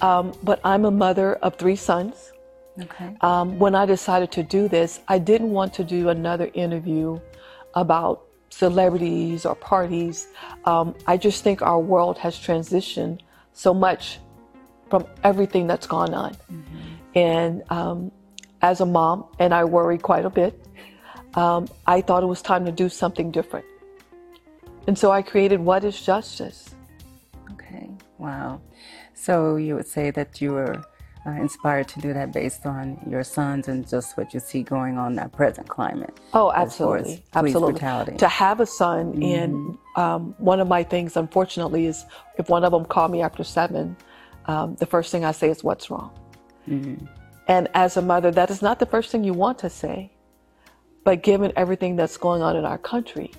um, 0.00 0.32
but 0.42 0.60
I'm 0.64 0.84
a 0.84 0.90
mother 0.90 1.34
of 1.36 1.56
three 1.56 1.76
sons. 1.76 2.32
Okay. 2.80 3.16
Um, 3.20 3.58
when 3.58 3.74
I 3.74 3.84
decided 3.84 4.30
to 4.32 4.42
do 4.42 4.68
this, 4.68 5.00
I 5.08 5.18
didn't 5.18 5.50
want 5.50 5.74
to 5.74 5.84
do 5.84 6.08
another 6.08 6.50
interview 6.54 7.20
about 7.74 8.22
celebrities 8.50 9.44
or 9.46 9.54
parties. 9.54 10.28
Um, 10.64 10.94
I 11.06 11.16
just 11.16 11.44
think 11.44 11.62
our 11.62 11.78
world 11.78 12.18
has 12.18 12.36
transitioned 12.36 13.20
so 13.52 13.74
much 13.74 14.18
from 14.88 15.06
everything 15.22 15.66
that's 15.66 15.86
gone 15.86 16.14
on. 16.14 16.36
And 17.14 17.62
um, 17.70 18.10
as 18.62 18.80
a 18.80 18.86
mom, 18.86 19.26
and 19.38 19.54
I 19.54 19.64
worry 19.64 19.98
quite 19.98 20.24
a 20.24 20.30
bit, 20.30 20.66
um, 21.34 21.68
I 21.86 22.00
thought 22.00 22.22
it 22.22 22.26
was 22.26 22.42
time 22.42 22.64
to 22.64 22.72
do 22.72 22.88
something 22.88 23.30
different. 23.30 23.66
And 24.86 24.98
so 24.98 25.10
I 25.10 25.22
created 25.22 25.60
What 25.60 25.84
is 25.84 26.00
Justice? 26.00 26.74
Okay. 27.52 27.88
Wow. 28.18 28.60
So 29.20 29.56
you 29.56 29.74
would 29.74 29.86
say 29.86 30.10
that 30.12 30.40
you 30.40 30.52
were 30.52 30.82
uh, 31.26 31.30
inspired 31.32 31.86
to 31.88 32.00
do 32.00 32.14
that 32.14 32.32
based 32.32 32.64
on 32.64 32.98
your 33.06 33.22
sons 33.22 33.68
and 33.68 33.86
just 33.86 34.16
what 34.16 34.32
you 34.32 34.40
see 34.40 34.62
going 34.62 34.96
on 34.96 35.12
in 35.12 35.16
that 35.16 35.32
present 35.32 35.68
climate. 35.68 36.18
Oh, 36.32 36.48
as 36.48 36.68
as 36.68 36.80
absolutely, 36.80 37.24
absolutely. 37.34 37.72
brutality. 37.72 38.16
To 38.16 38.28
have 38.28 38.60
a 38.60 38.66
son, 38.66 39.22
and 39.22 39.76
um, 39.96 40.34
one 40.38 40.58
of 40.58 40.68
my 40.68 40.82
things, 40.82 41.18
unfortunately, 41.18 41.84
is 41.84 42.06
if 42.38 42.48
one 42.48 42.64
of 42.64 42.72
them 42.72 42.86
call 42.86 43.08
me 43.08 43.20
after 43.20 43.44
seven, 43.44 43.94
um, 44.46 44.76
the 44.76 44.86
first 44.86 45.12
thing 45.12 45.26
I 45.26 45.32
say 45.32 45.50
is, 45.50 45.62
"What's 45.62 45.90
wrong?" 45.90 46.10
And 47.46 47.68
as 47.74 47.98
a 47.98 48.02
mother, 48.02 48.30
that 48.30 48.50
is 48.50 48.62
not 48.62 48.78
the 48.78 48.86
first 48.86 49.10
thing 49.10 49.22
you 49.22 49.34
want 49.34 49.58
to 49.58 49.68
say. 49.68 50.10
But 51.04 51.22
given 51.22 51.52
everything 51.56 51.96
that's 51.96 52.16
going 52.16 52.40
on 52.40 52.56
in 52.56 52.64
our 52.64 52.78
country, 52.78 53.32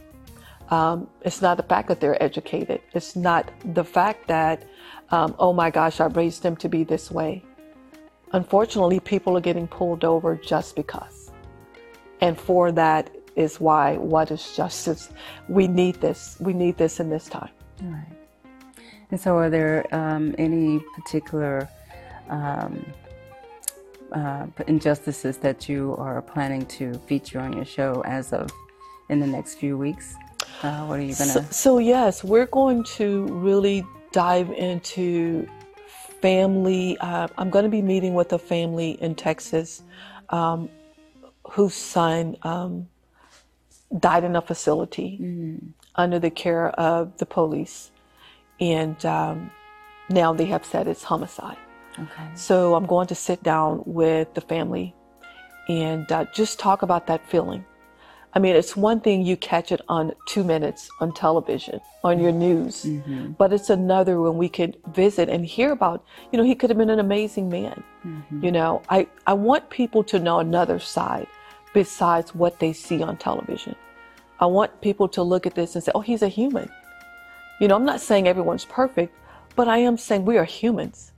um, 0.71 1.09
it's 1.21 1.41
not 1.41 1.57
the 1.57 1.63
fact 1.63 1.89
that 1.89 1.99
they're 1.99 2.21
educated. 2.23 2.81
It's 2.93 3.15
not 3.15 3.51
the 3.73 3.83
fact 3.83 4.27
that, 4.29 4.63
um, 5.11 5.35
oh 5.37 5.51
my 5.51 5.69
gosh, 5.69 5.99
I 5.99 6.05
raised 6.05 6.43
them 6.43 6.55
to 6.57 6.69
be 6.69 6.85
this 6.85 7.11
way. 7.11 7.43
Unfortunately, 8.31 9.01
people 9.01 9.37
are 9.37 9.41
getting 9.41 9.67
pulled 9.67 10.05
over 10.05 10.37
just 10.37 10.77
because. 10.77 11.31
And 12.21 12.39
for 12.39 12.71
that 12.71 13.13
is 13.35 13.59
why 13.59 13.97
what 13.97 14.31
is 14.31 14.55
justice? 14.55 15.09
We 15.49 15.67
need 15.67 15.95
this. 15.99 16.37
We 16.39 16.53
need 16.53 16.77
this 16.77 17.01
in 17.01 17.09
this 17.09 17.27
time. 17.27 17.51
And 19.09 19.19
so, 19.19 19.35
are 19.35 19.49
there 19.49 19.93
um, 19.93 20.33
any 20.37 20.79
particular 20.95 21.67
um, 22.29 22.85
uh, 24.13 24.47
injustices 24.67 25.37
that 25.39 25.67
you 25.67 25.95
are 25.97 26.21
planning 26.21 26.65
to 26.67 26.93
feature 27.07 27.39
on 27.39 27.51
your 27.53 27.65
show 27.65 28.01
as 28.05 28.31
of 28.31 28.49
in 29.09 29.19
the 29.19 29.27
next 29.27 29.55
few 29.55 29.77
weeks? 29.77 30.15
Uh, 30.63 30.85
what 30.85 30.99
are 30.99 31.03
you 31.03 31.13
So, 31.13 31.39
gonna? 31.41 31.53
so 31.53 31.77
yes, 31.79 32.23
we're 32.23 32.45
going 32.45 32.83
to 32.83 33.25
really 33.27 33.85
dive 34.11 34.51
into 34.51 35.47
family. 36.21 36.97
Uh, 36.99 37.27
I'm 37.37 37.49
going 37.49 37.63
to 37.63 37.69
be 37.69 37.81
meeting 37.81 38.13
with 38.13 38.31
a 38.33 38.39
family 38.39 38.91
in 39.01 39.15
Texas 39.15 39.81
um, 40.29 40.69
whose 41.49 41.73
son 41.73 42.37
um, 42.43 42.87
died 43.97 44.23
in 44.23 44.35
a 44.35 44.41
facility 44.41 45.19
under 45.95 46.19
the 46.19 46.29
care 46.29 46.69
of 46.69 47.17
the 47.17 47.25
police, 47.25 47.91
and 48.59 49.03
um, 49.05 49.51
now 50.09 50.31
they 50.33 50.45
have 50.45 50.63
said 50.63 50.87
it's 50.87 51.03
homicide. 51.03 51.57
Okay. 51.99 52.29
So 52.35 52.75
I'm 52.75 52.85
going 52.85 53.07
to 53.07 53.15
sit 53.15 53.43
down 53.43 53.83
with 53.85 54.33
the 54.33 54.41
family 54.41 54.95
and 55.67 56.09
uh, 56.11 56.25
just 56.33 56.59
talk 56.59 56.83
about 56.83 57.07
that 57.07 57.27
feeling. 57.29 57.65
I 58.33 58.39
mean, 58.39 58.55
it's 58.55 58.77
one 58.77 59.01
thing 59.01 59.25
you 59.25 59.35
catch 59.35 59.71
it 59.71 59.81
on 59.89 60.13
two 60.25 60.43
minutes 60.43 60.89
on 60.99 61.13
television, 61.13 61.81
on 62.03 62.19
your 62.19 62.31
news, 62.31 62.85
mm-hmm. 62.85 63.31
but 63.31 63.51
it's 63.51 63.69
another 63.69 64.21
when 64.21 64.37
we 64.37 64.47
could 64.47 64.77
visit 64.93 65.27
and 65.27 65.45
hear 65.45 65.71
about, 65.71 66.05
you 66.31 66.37
know, 66.37 66.45
he 66.45 66.55
could 66.55 66.69
have 66.69 66.77
been 66.77 66.89
an 66.89 66.99
amazing 66.99 67.49
man. 67.49 67.83
Mm-hmm. 68.05 68.45
You 68.45 68.51
know, 68.53 68.81
I, 68.89 69.07
I 69.27 69.33
want 69.33 69.69
people 69.69 70.03
to 70.05 70.19
know 70.19 70.39
another 70.39 70.79
side 70.79 71.27
besides 71.73 72.33
what 72.33 72.59
they 72.59 72.71
see 72.71 73.03
on 73.03 73.17
television. 73.17 73.75
I 74.39 74.45
want 74.45 74.81
people 74.81 75.07
to 75.09 75.21
look 75.23 75.45
at 75.45 75.55
this 75.55 75.75
and 75.75 75.83
say, 75.83 75.91
oh, 75.93 76.01
he's 76.01 76.21
a 76.21 76.27
human. 76.29 76.69
You 77.59 77.67
know, 77.67 77.75
I'm 77.75 77.85
not 77.85 78.01
saying 78.01 78.27
everyone's 78.27 78.65
perfect, 78.65 79.13
but 79.55 79.67
I 79.67 79.79
am 79.79 79.97
saying 79.97 80.25
we 80.25 80.37
are 80.37 80.45
humans 80.45 81.11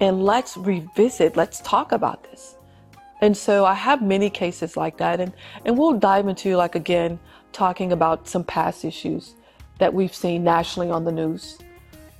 and 0.00 0.24
let's 0.24 0.56
revisit, 0.56 1.36
let's 1.36 1.60
talk 1.60 1.92
about 1.92 2.24
this. 2.24 2.56
And 3.20 3.36
so 3.36 3.64
I 3.64 3.74
have 3.74 4.02
many 4.02 4.30
cases 4.30 4.76
like 4.76 4.96
that, 4.98 5.20
and, 5.20 5.32
and 5.64 5.76
we'll 5.76 5.92
dive 5.98 6.26
into, 6.28 6.56
like, 6.56 6.74
again, 6.74 7.18
talking 7.52 7.92
about 7.92 8.28
some 8.28 8.44
past 8.44 8.84
issues 8.84 9.34
that 9.78 9.92
we've 9.92 10.14
seen 10.14 10.44
nationally 10.44 10.90
on 10.90 11.04
the 11.04 11.12
news. 11.12 11.58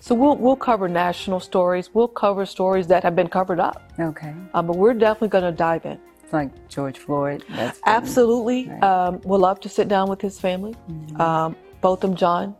So 0.00 0.14
we'll, 0.14 0.36
we'll 0.36 0.56
cover 0.56 0.88
national 0.88 1.40
stories, 1.40 1.90
we'll 1.94 2.08
cover 2.08 2.46
stories 2.46 2.86
that 2.88 3.02
have 3.02 3.14
been 3.14 3.28
covered 3.28 3.60
up, 3.60 3.82
Okay. 3.98 4.34
um, 4.54 4.66
but 4.66 4.76
we're 4.76 4.94
definitely 4.94 5.28
going 5.28 5.44
to 5.44 5.52
dive 5.52 5.84
in. 5.84 5.98
It's 6.22 6.32
like 6.32 6.68
George 6.68 6.98
Floyd. 6.98 7.44
Absolutely. 7.86 8.68
Right. 8.68 8.82
Um, 8.82 9.20
we'll 9.24 9.40
love 9.40 9.60
to 9.60 9.68
sit 9.68 9.88
down 9.88 10.08
with 10.08 10.20
his 10.20 10.38
family, 10.38 10.74
um, 11.16 11.56
Botham 11.80 12.14
Jean, 12.14 12.54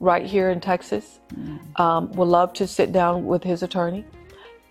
right 0.00 0.24
here 0.26 0.50
in 0.50 0.60
Texas. 0.60 1.20
Um, 1.76 2.10
we'll 2.12 2.26
love 2.26 2.52
to 2.54 2.66
sit 2.66 2.92
down 2.92 3.26
with 3.26 3.44
his 3.44 3.62
attorney 3.62 4.04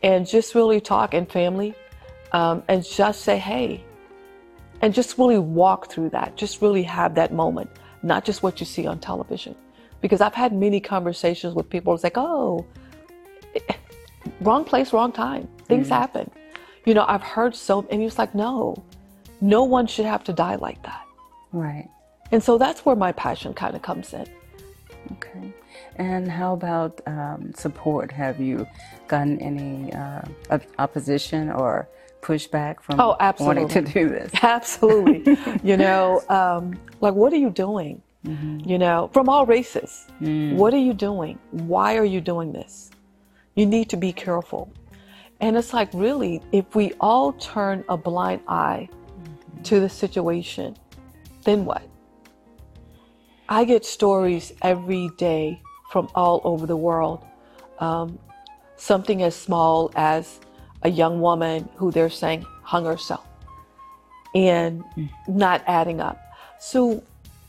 and 0.03 0.27
just 0.27 0.55
really 0.55 0.81
talk 0.81 1.13
and 1.13 1.29
family 1.31 1.75
um, 2.31 2.63
and 2.67 2.83
just 2.83 3.21
say, 3.21 3.37
hey, 3.37 3.83
and 4.81 4.93
just 4.93 5.17
really 5.17 5.39
walk 5.39 5.91
through 5.91 6.09
that. 6.11 6.35
Just 6.35 6.61
really 6.61 6.83
have 6.83 7.15
that 7.15 7.33
moment, 7.33 7.69
not 8.03 8.25
just 8.25 8.43
what 8.43 8.59
you 8.59 8.65
see 8.65 8.87
on 8.87 8.99
television. 8.99 9.55
Because 10.01 10.21
I've 10.21 10.35
had 10.35 10.53
many 10.53 10.79
conversations 10.79 11.53
with 11.53 11.69
people. 11.69 11.93
It's 11.93 12.03
like, 12.03 12.17
oh, 12.17 12.65
wrong 14.41 14.63
place, 14.63 14.93
wrong 14.93 15.11
time. 15.11 15.47
Things 15.65 15.89
happen. 15.89 16.31
You 16.85 16.93
know, 16.93 17.05
I've 17.07 17.21
heard 17.21 17.55
so, 17.55 17.85
and 17.91 18.01
it's 18.01 18.17
like, 18.17 18.33
no, 18.33 18.81
no 19.41 19.63
one 19.63 19.87
should 19.87 20.05
have 20.05 20.23
to 20.25 20.33
die 20.33 20.55
like 20.55 20.81
that. 20.83 21.03
Right. 21.51 21.89
And 22.31 22.41
so 22.41 22.57
that's 22.57 22.85
where 22.85 22.95
my 22.95 23.11
passion 23.11 23.53
kind 23.53 23.75
of 23.75 23.81
comes 23.81 24.13
in. 24.13 24.27
Okay. 25.13 25.53
And 25.95 26.29
how 26.31 26.53
about 26.53 27.01
um, 27.05 27.53
support? 27.55 28.11
Have 28.11 28.39
you 28.39 28.65
gotten 29.07 29.39
any 29.41 29.91
uh, 29.93 30.21
opposition 30.77 31.51
or 31.51 31.89
pushback 32.21 32.81
from 32.81 32.99
Oh, 32.99 33.15
wanting 33.39 33.67
to 33.69 33.81
do 33.81 34.09
this? 34.09 34.31
Absolutely. 34.41 35.37
you 35.63 35.77
know, 35.77 36.21
um, 36.29 36.79
like, 37.01 37.13
what 37.13 37.33
are 37.33 37.37
you 37.37 37.49
doing? 37.49 38.01
You 38.23 38.77
know, 38.77 39.09
from 39.13 39.29
all 39.29 39.45
races. 39.45 40.05
What 40.19 40.73
are 40.73 40.77
you 40.77 40.93
doing? 40.93 41.39
Why 41.51 41.95
are 41.95 42.03
you 42.03 42.19
doing 42.19 42.51
this? 42.51 42.91
You 43.55 43.65
need 43.65 43.89
to 43.89 43.97
be 43.97 44.11
careful. 44.11 44.71
And 45.39 45.55
it's 45.55 45.73
like, 45.73 45.89
really, 45.93 46.41
if 46.51 46.75
we 46.75 46.91
all 46.99 47.31
turn 47.33 47.83
a 47.87 47.95
blind 47.95 48.41
eye 48.47 48.89
to 49.63 49.79
the 49.79 49.87
situation, 49.89 50.75
then 51.45 51.63
what? 51.63 51.83
I 53.47 53.63
get 53.63 53.85
stories 53.85 54.53
every 54.61 55.09
day 55.17 55.61
from 55.91 56.09
all 56.13 56.41
over 56.43 56.65
the 56.67 56.77
world. 56.77 57.25
Um, 57.79 58.19
something 58.75 59.23
as 59.23 59.35
small 59.35 59.91
as 59.95 60.39
a 60.83 60.89
young 60.89 61.21
woman 61.21 61.67
who 61.75 61.91
they're 61.91 62.09
saying 62.09 62.45
hung 62.63 62.85
herself 62.85 63.25
and 64.35 64.83
hmm. 64.95 65.05
not 65.27 65.63
adding 65.67 65.99
up. 65.99 66.19
So 66.59 67.03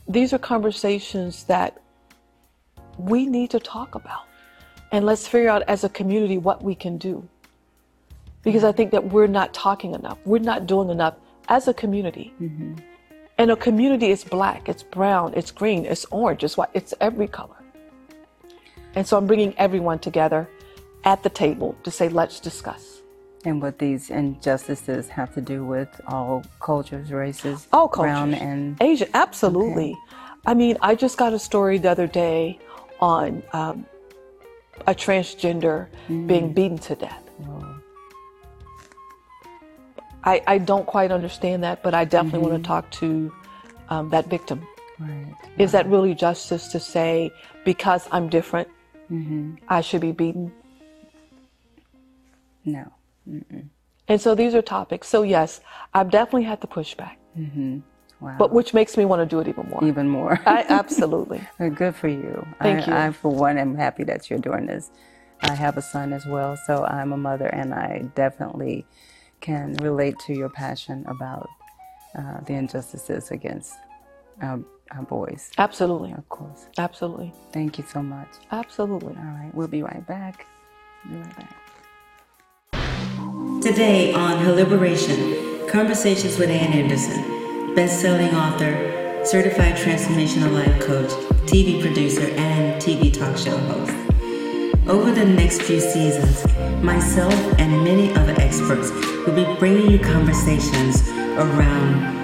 these 0.07 0.33
are 0.33 0.39
conversations 0.39 1.43
that 1.45 1.81
we 2.97 3.25
need 3.25 3.51
to 3.51 3.59
talk 3.59 3.95
about. 3.95 4.23
And 4.91 5.05
let's 5.05 5.27
figure 5.27 5.49
out 5.49 5.63
as 5.63 5.83
a 5.83 5.89
community 5.89 6.37
what 6.37 6.61
we 6.63 6.75
can 6.75 6.97
do. 6.97 7.27
Because 8.43 8.63
I 8.63 8.71
hmm. 8.71 8.77
think 8.77 8.91
that 8.91 9.05
we're 9.05 9.27
not 9.27 9.53
talking 9.53 9.93
enough. 9.93 10.17
We're 10.25 10.39
not 10.39 10.67
doing 10.67 10.89
enough 10.89 11.15
as 11.47 11.67
a 11.67 11.73
community. 11.73 12.33
Mm-hmm. 12.41 12.75
And 13.37 13.51
a 13.51 13.55
community 13.55 14.11
is 14.11 14.23
black, 14.23 14.69
it's 14.69 14.83
brown, 14.83 15.33
it's 15.35 15.51
green, 15.51 15.85
it's 15.85 16.05
orange, 16.11 16.43
it's 16.43 16.57
white, 16.57 16.69
it's 16.73 16.93
every 17.01 17.27
color. 17.27 17.55
And 18.93 19.07
so 19.07 19.17
I'm 19.17 19.25
bringing 19.25 19.57
everyone 19.57 19.99
together 19.99 20.47
at 21.03 21.23
the 21.23 21.29
table 21.29 21.75
to 21.83 21.89
say, 21.89 22.07
let's 22.07 22.39
discuss. 22.39 22.90
And 23.43 23.61
what 23.61 23.79
these 23.79 24.09
injustices 24.11 25.09
have 25.09 25.33
to 25.33 25.41
do 25.41 25.65
with 25.65 25.89
all 26.07 26.43
cultures, 26.59 27.11
races, 27.11 27.67
All 27.73 27.87
brown 27.87 28.31
cultures. 28.31 28.47
and 28.47 28.81
Asian, 28.81 29.09
absolutely. 29.15 29.97
I 30.45 30.53
mean, 30.53 30.77
I 30.81 30.93
just 30.95 31.17
got 31.17 31.33
a 31.33 31.39
story 31.39 31.79
the 31.79 31.89
other 31.89 32.05
day 32.07 32.59
on 32.99 33.41
um, 33.53 33.85
a 34.85 34.93
transgender 34.93 35.87
being 36.07 36.53
beaten 36.53 36.77
to 36.79 36.95
death. 36.95 37.23
I, 40.23 40.43
I 40.45 40.57
don't 40.59 40.85
quite 40.85 41.11
understand 41.11 41.63
that, 41.63 41.81
but 41.81 41.95
I 41.95 42.05
definitely 42.05 42.47
want 42.47 42.63
to 42.63 42.67
talk 42.67 42.91
to 42.91 43.33
um, 43.89 44.09
that 44.11 44.27
victim. 44.27 44.67
right. 44.99 45.33
Is 45.57 45.71
that 45.71 45.87
really 45.87 46.13
justice 46.13 46.67
to 46.69 46.79
say 46.79 47.31
because 47.65 48.07
I'm 48.11 48.29
different, 48.29 48.67
I 49.67 49.81
should 49.81 50.01
be 50.01 50.11
beaten? 50.11 50.51
No. 52.65 52.85
And 54.07 54.19
so 54.19 54.35
these 54.35 54.53
are 54.55 54.61
topics. 54.61 55.07
So 55.07 55.23
yes, 55.23 55.61
I've 55.93 56.09
definitely 56.11 56.43
had 56.43 56.61
to 56.61 56.67
push 56.67 56.95
back, 56.95 57.17
Wow. 58.19 58.35
but 58.37 58.51
which 58.51 58.73
makes 58.73 58.97
me 58.97 59.05
want 59.05 59.21
to 59.21 59.25
do 59.25 59.39
it 59.39 59.47
even 59.47 59.69
more. 59.69 59.83
even 59.83 60.07
more. 60.09 60.39
I 60.45 60.65
absolutely. 60.69 61.41
Good 61.75 61.95
for 61.95 62.07
you. 62.07 62.45
Thank 62.61 62.87
I, 62.87 62.91
you. 62.91 63.07
I, 63.07 63.11
for 63.11 63.31
one, 63.31 63.57
am 63.57 63.75
happy 63.75 64.03
that 64.03 64.29
you're 64.29 64.39
doing 64.39 64.65
this. 64.65 64.91
I 65.41 65.55
have 65.55 65.77
a 65.77 65.81
son 65.81 66.13
as 66.13 66.25
well, 66.25 66.55
so 66.67 66.85
I'm 66.85 67.13
a 67.13 67.17
mother, 67.17 67.47
and 67.47 67.73
I 67.73 68.03
definitely 68.15 68.85
can 69.39 69.73
relate 69.75 70.19
to 70.27 70.33
your 70.33 70.49
passion 70.49 71.03
about 71.07 71.49
uh, 72.15 72.41
the 72.41 72.53
injustices 72.53 73.31
against 73.31 73.73
our, 74.41 74.59
our 74.91 75.03
boys. 75.03 75.49
Absolutely. 75.57 76.11
Of 76.11 76.27
course. 76.29 76.67
Absolutely. 76.77 77.33
Thank 77.51 77.79
you 77.79 77.85
so 77.87 78.03
much. 78.03 78.29
Absolutely. 78.51 79.15
All 79.17 79.23
right, 79.23 79.51
we'll 79.53 79.67
be 79.67 79.81
right 79.81 80.05
back. 80.05 80.45
Be 81.09 81.15
right 81.15 81.35
back. 81.37 81.55
Today 83.61 84.11
on 84.11 84.39
Her 84.39 84.53
Liberation, 84.53 85.67
conversations 85.69 86.39
with 86.39 86.49
Ann 86.49 86.73
Anderson, 86.73 87.75
best-selling 87.75 88.33
author, 88.33 89.23
certified 89.23 89.75
transformational 89.75 90.51
life 90.51 90.81
coach, 90.81 91.11
TV 91.45 91.79
producer, 91.79 92.23
and 92.23 92.81
TV 92.81 93.13
talk 93.13 93.37
show 93.37 93.55
host. 93.55 93.91
Over 94.89 95.11
the 95.11 95.25
next 95.25 95.61
few 95.61 95.79
seasons, 95.79 96.43
myself 96.81 97.35
and 97.59 97.83
many 97.83 98.11
other 98.15 98.33
experts 98.41 98.89
will 99.27 99.35
be 99.35 99.45
bringing 99.59 99.91
you 99.91 99.99
conversations 99.99 101.07
around 101.37 102.19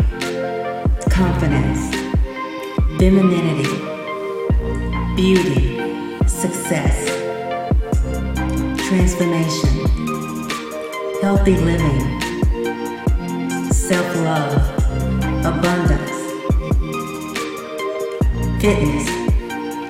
confidence, 1.12 1.96
femininity, 2.98 3.78
beauty, 5.16 5.78
success, 6.28 7.06
transformation 8.88 9.87
healthy 11.22 11.56
living, 11.58 12.22
self 13.72 14.16
love, 14.18 14.54
abundance, 15.44 16.18
fitness, 18.62 19.08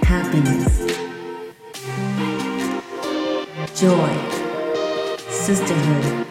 happiness, 0.04 0.80
joy, 3.78 4.14
sisterhood, 5.30 6.26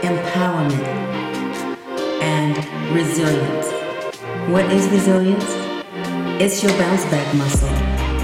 empowerment, 0.00 0.86
and 2.22 2.56
resilience. 2.94 3.70
What 4.50 4.64
is 4.72 4.88
resilience? 4.88 5.44
It's 6.40 6.62
your 6.62 6.72
bounce 6.78 7.04
back 7.06 7.34
muscle. 7.34 7.68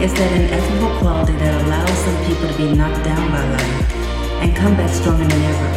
It's 0.02 0.14
that 0.14 0.32
ineffable 0.32 0.98
quality 1.00 1.32
that 1.34 1.64
allows 1.66 1.98
some 1.98 2.24
people 2.24 2.48
to 2.48 2.56
be 2.56 2.74
knocked 2.74 3.04
down 3.04 3.30
by 3.30 3.46
life 3.50 4.01
and 4.42 4.56
come 4.56 4.74
back 4.76 4.90
stronger 4.90 5.24
than 5.24 5.42
ever. 5.42 5.70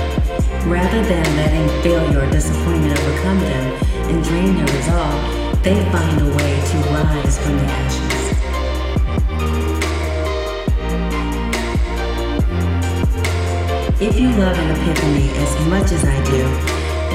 Rather 0.68 1.04
than 1.04 1.24
letting 1.38 1.68
failure 1.84 2.20
or 2.20 2.32
disappointment 2.32 2.98
overcome 3.00 3.40
them 3.40 3.74
and 4.10 4.24
drain 4.24 4.56
their 4.56 4.66
resolve, 4.76 5.64
they 5.64 5.78
find 5.92 6.22
a 6.22 6.30
way 6.38 6.54
to 6.70 6.78
rise 6.90 7.38
from 7.38 7.58
the 7.58 7.66
ashes. 7.66 8.26
If 14.02 14.20
you 14.20 14.30
love 14.30 14.58
an 14.58 14.72
epiphany 14.72 15.30
as 15.46 15.68
much 15.68 15.92
as 15.92 16.04
I 16.04 16.18
do, 16.26 16.44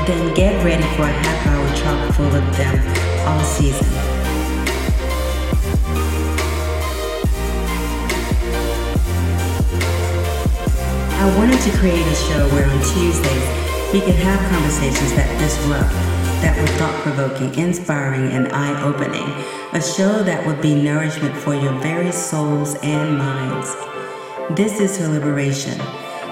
then 0.07 0.35
get 0.35 0.65
ready 0.65 0.85
for 0.95 1.03
a 1.03 1.13
half 1.13 1.47
hour 1.49 1.77
chock 1.77 2.15
full 2.15 2.33
of 2.33 2.57
them 2.57 3.27
all 3.27 3.45
season. 3.45 4.20
I 11.21 11.37
wanted 11.37 11.61
to 11.61 11.77
create 11.77 12.07
a 12.07 12.15
show 12.15 12.49
where 12.49 12.65
on 12.65 12.79
Tuesdays 12.79 13.93
we 13.93 14.01
could 14.01 14.15
have 14.25 14.41
conversations 14.51 15.13
that 15.13 15.29
disrupt, 15.39 15.93
that 16.41 16.59
were 16.59 16.67
thought 16.79 16.99
provoking, 17.03 17.55
inspiring, 17.63 18.33
and 18.33 18.49
eye 18.49 18.83
opening. 18.83 19.29
A 19.75 19.83
show 19.83 20.23
that 20.23 20.47
would 20.47 20.63
be 20.63 20.75
nourishment 20.75 21.37
for 21.37 21.55
your 21.55 21.75
very 21.81 22.11
souls 22.11 22.75
and 22.83 23.19
minds. 23.19 23.69
This 24.57 24.81
is 24.81 24.97
her 24.97 25.09
liberation. 25.09 25.79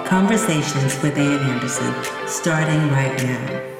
Conversations 0.06 1.02
with 1.02 1.18
Ann 1.18 1.38
Anderson, 1.50 1.94
starting 2.26 2.88
right 2.88 3.14
now. 3.22 3.77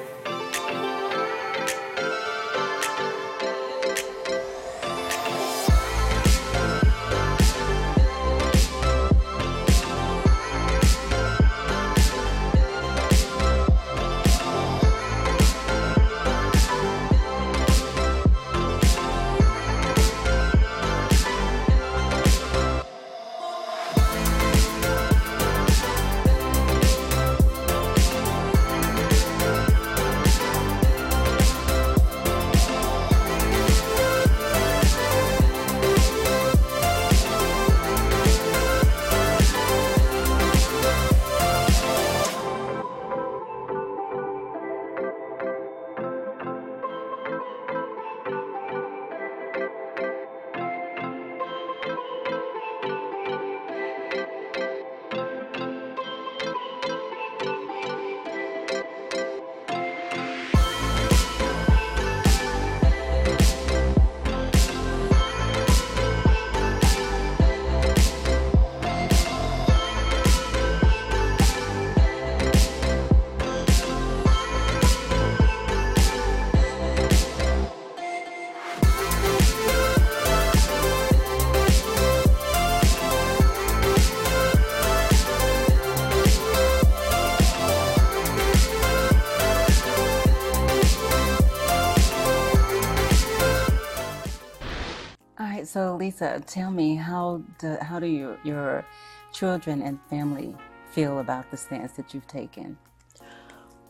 Lisa, 96.09 96.41
tell 96.47 96.71
me 96.71 96.95
how 96.95 97.39
do, 97.59 97.77
how 97.81 97.99
do 97.99 98.07
you, 98.07 98.35
your 98.43 98.83
children 99.31 99.83
and 99.83 99.99
family 100.09 100.55
feel 100.89 101.19
about 101.19 101.51
the 101.51 101.57
stance 101.57 101.91
that 101.91 102.15
you've 102.15 102.25
taken? 102.25 102.75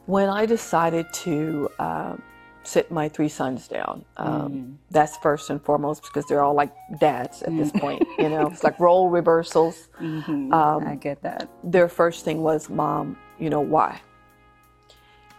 When 0.05 0.27
I 0.27 0.45
decided 0.45 1.05
to 1.23 1.69
um 1.79 2.21
sit 2.63 2.91
my 2.91 3.07
three 3.07 3.29
sons 3.29 3.69
down. 3.69 4.03
Um, 4.17 4.77
That's 4.91 5.15
first 5.17 5.49
and 5.49 5.63
foremost 5.63 6.03
because 6.03 6.25
they're 6.27 6.43
all 6.43 6.53
like 6.53 6.73
dads 6.99 7.41
at 7.41 7.55
this 7.55 7.71
point. 7.71 8.03
You 8.19 8.27
know, 8.27 8.47
it's 8.47 8.65
like 8.65 8.77
role 8.81 9.09
reversals. 9.19 9.87
Um, 9.99 10.85
I 10.85 10.95
get 10.99 11.21
that. 11.23 11.49
Their 11.63 11.87
first 11.87 12.25
thing 12.25 12.41
was, 12.41 12.69
"Mom, 12.69 13.17
you 13.39 13.49
know 13.49 13.61
why?" 13.61 14.01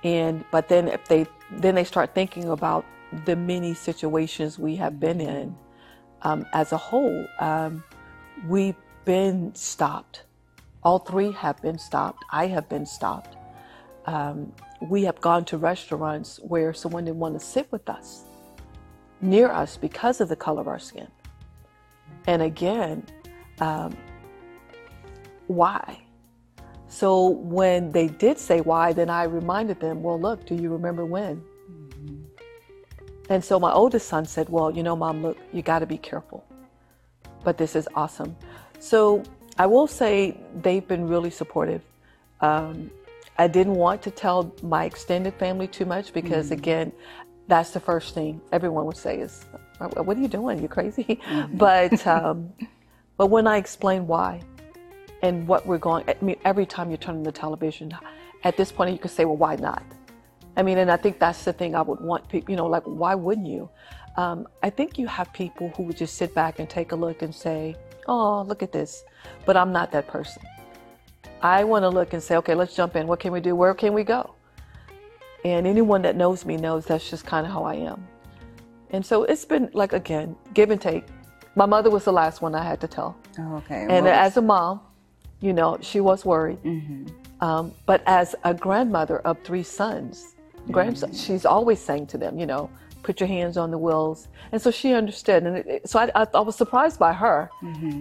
And 0.03 0.45
but 0.51 0.69
then 0.69 0.89
if 0.89 1.05
they 1.09 1.27
then 1.53 1.75
they 1.75 1.85
start 1.85 2.15
thinking 2.15 2.49
about 2.49 2.87
the 3.27 3.37
many 3.37 3.75
situations 3.75 4.59
we 4.59 4.77
have 4.77 4.99
been 4.99 5.21
in 5.21 5.55
um, 6.23 6.47
as 6.53 6.73
a 6.73 6.77
whole. 6.77 7.27
Um, 7.39 7.83
we've 8.47 8.77
been 9.05 9.55
stopped. 9.55 10.25
All 10.83 10.99
three 10.99 11.33
have 11.33 11.61
been 11.61 11.79
stopped. 11.79 12.25
I 12.31 12.47
have 12.47 12.69
been 12.69 12.87
stopped. 12.87 13.37
Um, 14.07 14.53
we 14.81 15.05
have 15.05 15.21
gone 15.21 15.45
to 15.47 15.59
restaurants 15.59 16.41
where 16.43 16.73
someone 16.73 17.05
didn't 17.05 17.19
want 17.19 17.39
to 17.39 17.45
sit 17.45 17.71
with 17.71 17.89
us, 17.89 18.25
near 19.21 19.51
us, 19.51 19.77
because 19.77 20.21
of 20.21 20.29
the 20.29 20.37
color 20.37 20.63
of 20.63 20.69
our 20.69 20.79
skin. 20.79 21.09
And 22.27 22.43
again, 22.43 23.05
um, 23.61 23.97
why? 25.49 26.03
So 26.89 27.29
when 27.29 27.93
they 27.93 28.09
did 28.09 28.39
say 28.39 28.63
why, 28.63 28.93
then 28.93 29.11
I 29.11 29.25
reminded 29.25 29.81
them, 29.81 30.03
well, 30.03 30.21
look, 30.21 30.47
do 30.47 30.55
you 30.55 30.71
remember 30.71 31.05
when? 31.05 31.45
And 33.31 33.45
so 33.45 33.61
my 33.61 33.73
oldest 33.73 34.09
son 34.09 34.27
said, 34.27 34.49
well, 34.49 34.73
you 34.73 34.83
know, 34.83 34.97
mom, 34.97 35.23
look, 35.23 35.39
you 35.53 35.63
got 35.63 35.79
to 35.79 35.87
be 35.87 35.97
careful. 35.97 36.45
But 37.45 37.57
this 37.57 37.77
is 37.77 37.89
awesome. 37.95 38.37
So 38.81 39.23
I 39.57 39.67
will 39.67 39.87
say 39.87 40.37
they've 40.63 40.87
been 40.87 41.07
really 41.07 41.31
supportive. 41.31 41.83
Um, 42.41 42.91
I 43.39 43.47
didn't 43.47 43.75
want 43.75 44.03
to 44.03 44.11
tell 44.11 44.53
my 44.63 44.85
extended 44.85 45.35
family 45.35 45.69
too 45.69 45.87
much 45.87 46.13
because, 46.13 46.51
again, 46.51 46.93
that's 47.47 47.71
the 47.71 47.81
first 47.81 48.15
thing 48.15 48.41
everyone 48.53 48.85
would 48.87 48.97
say 48.97 49.19
is, 49.21 49.45
"What 49.79 50.17
are 50.17 50.21
you 50.21 50.29
doing? 50.29 50.61
You 50.61 50.69
crazy?" 50.69 51.21
But 51.55 52.07
um, 52.17 52.53
but 53.17 53.27
when 53.27 53.47
I 53.47 53.57
explain 53.57 54.07
why 54.07 54.41
and 55.23 55.47
what 55.49 55.67
we're 55.67 55.79
going, 55.79 56.05
I 56.09 56.17
mean, 56.21 56.37
every 56.45 56.67
time 56.67 56.91
you 56.91 56.97
turn 56.97 57.17
on 57.17 57.23
the 57.23 57.33
television, 57.33 57.93
at 58.45 58.57
this 58.57 58.71
point 58.73 58.93
you 58.93 58.99
could 58.99 59.11
say, 59.11 59.25
"Well, 59.25 59.37
why 59.37 59.57
not?" 59.57 59.83
I 60.57 60.63
mean, 60.63 60.79
and 60.79 60.91
I 60.91 60.97
think 60.97 61.19
that's 61.19 61.45
the 61.45 61.53
thing 61.53 61.75
I 61.75 61.83
would 61.83 62.01
want 62.01 62.29
people, 62.29 62.51
you 62.51 62.57
know, 62.57 62.67
like, 62.67 62.83
why 62.85 63.15
wouldn't 63.15 63.47
you? 63.47 63.69
Um, 64.17 64.47
I 64.63 64.71
think 64.71 64.99
you 64.99 65.07
have 65.07 65.33
people 65.33 65.73
who 65.77 65.85
would 65.85 65.97
just 65.97 66.17
sit 66.17 66.35
back 66.35 66.59
and 66.59 66.69
take 66.69 66.93
a 66.93 66.97
look 66.97 67.23
and 67.23 67.35
say, 67.35 67.77
oh, 68.07 68.43
look 68.43 68.63
at 68.63 68.73
this. 68.73 69.05
But 69.47 69.57
I'm 69.57 69.73
not 69.73 69.93
that 69.93 70.09
person. 70.09 70.43
I 71.43 71.65
want 71.65 71.85
to 71.85 71.89
look 71.89 72.13
and 72.13 72.23
say, 72.23 72.37
okay, 72.37 72.55
let's 72.55 72.75
jump 72.75 72.97
in. 72.97 73.07
What 73.07 73.21
can 73.21 73.33
we 73.33 73.41
do? 73.41 73.55
Where 73.55 73.73
can 73.75 73.95
we 73.95 74.05
go? 74.05 74.35
And 75.45 75.67
anyone 75.67 76.03
that 76.03 76.17
knows 76.17 76.45
me 76.45 76.57
knows 76.57 76.85
that's 76.85 77.09
just 77.09 77.25
kind 77.25 77.47
of 77.47 77.53
how 77.53 77.65
I 77.65 77.75
am. 77.77 78.07
And 78.91 79.07
so 79.07 79.25
it's 79.25 79.45
been 79.45 79.71
like, 79.73 79.93
again, 79.93 80.37
give 80.53 80.71
and 80.71 80.81
take. 80.81 81.05
My 81.55 81.65
mother 81.67 81.91
was 81.91 82.05
the 82.05 82.13
last 82.13 82.43
one 82.43 82.55
I 82.55 82.63
had 82.63 82.81
to 82.81 82.89
tell. 82.89 83.17
Oh, 83.39 83.57
okay. 83.57 83.87
And 83.89 84.05
Well, 84.05 84.19
as 84.19 84.37
a 84.37 84.43
mom, 84.43 84.81
you 85.41 85.53
know, 85.53 85.79
she 85.81 86.01
was 86.01 86.25
worried. 86.25 86.59
Um, 87.41 87.73
but 87.87 88.03
as 88.07 88.35
a 88.45 88.53
grandmother 88.53 89.21
of 89.21 89.39
three 89.43 89.63
sons, 89.63 90.35
grandsons, 90.71 91.23
she's 91.23 91.45
always 91.45 91.79
saying 91.81 92.07
to 92.09 92.19
them, 92.19 92.39
you 92.39 92.47
know, 92.47 92.71
put 93.03 93.21
your 93.21 93.27
hands 93.29 93.57
on 93.57 93.71
the 93.71 93.79
wheels. 93.79 94.29
And 94.53 94.61
so 94.61 94.71
she 94.71 94.93
understood. 94.93 95.45
And 95.45 95.57
it, 95.59 95.89
so 95.89 95.99
I, 96.01 96.11
I, 96.15 96.27
I 96.35 96.41
was 96.41 96.57
surprised 96.57 96.99
by 96.99 97.13
her 97.13 97.51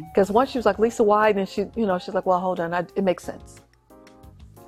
because 0.09 0.31
once 0.31 0.49
she 0.51 0.57
was 0.57 0.65
like, 0.65 0.79
Lisa, 0.79 1.03
why? 1.03 1.29
And 1.29 1.47
she, 1.47 1.65
you 1.75 1.85
know, 1.85 1.97
she's 1.99 2.13
like, 2.13 2.25
well, 2.25 2.39
hold 2.39 2.59
on, 2.59 2.73
I, 2.73 2.85
it 2.95 3.03
makes 3.03 3.23
sense. 3.23 3.61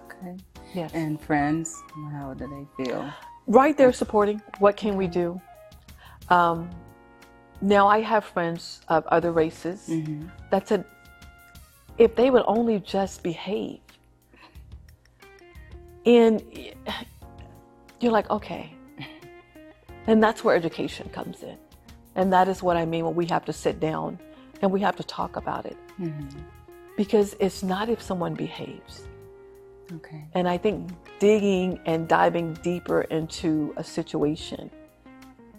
okay. 0.06 0.38
Yes. 0.74 0.92
And 0.94 1.20
friends, 1.20 1.76
how 2.12 2.34
do 2.34 2.48
they 2.48 2.86
feel? 2.86 3.12
right 3.48 3.78
there 3.78 3.92
supporting. 3.92 4.42
What 4.60 4.78
can 4.78 4.96
we 4.96 5.08
do? 5.08 5.42
Um, 6.30 6.70
now 7.62 7.88
I 7.88 8.00
have 8.00 8.24
friends 8.24 8.82
of 8.88 9.06
other 9.08 9.32
races 9.32 9.90
that 10.50 10.68
said, 10.68 10.86
if 11.98 12.16
they 12.16 12.30
would 12.30 12.44
only 12.48 12.80
just 12.80 13.22
behave, 13.22 13.80
and 16.06 16.42
you're 18.02 18.12
like, 18.12 18.30
okay, 18.30 18.74
and 20.08 20.22
that's 20.22 20.44
where 20.44 20.56
education 20.56 21.10
comes 21.10 21.44
in, 21.44 21.58
and 22.16 22.32
that 22.34 22.48
is 22.48 22.64
what 22.64 22.78
I 22.78 22.86
mean 22.86 23.06
when 23.06 23.16
we 23.16 23.26
have 23.28 23.46
to 23.46 23.54
sit 23.54 23.80
down 23.80 24.20
and 24.62 24.72
we 24.72 24.80
have 24.82 24.96
to 24.96 25.04
talk 25.04 25.36
about 25.36 25.66
it, 25.66 25.78
mm-hmm. 26.00 26.40
because 26.98 27.36
it's 27.40 27.64
not 27.64 27.90
if 27.90 28.02
someone 28.02 28.34
behaves. 28.34 29.08
Okay. 29.94 30.24
And 30.36 30.48
I 30.48 30.58
think 30.58 30.90
digging 31.20 31.80
and 31.86 32.08
diving 32.08 32.54
deeper 32.56 33.02
into 33.02 33.74
a 33.76 33.84
situation 33.84 34.72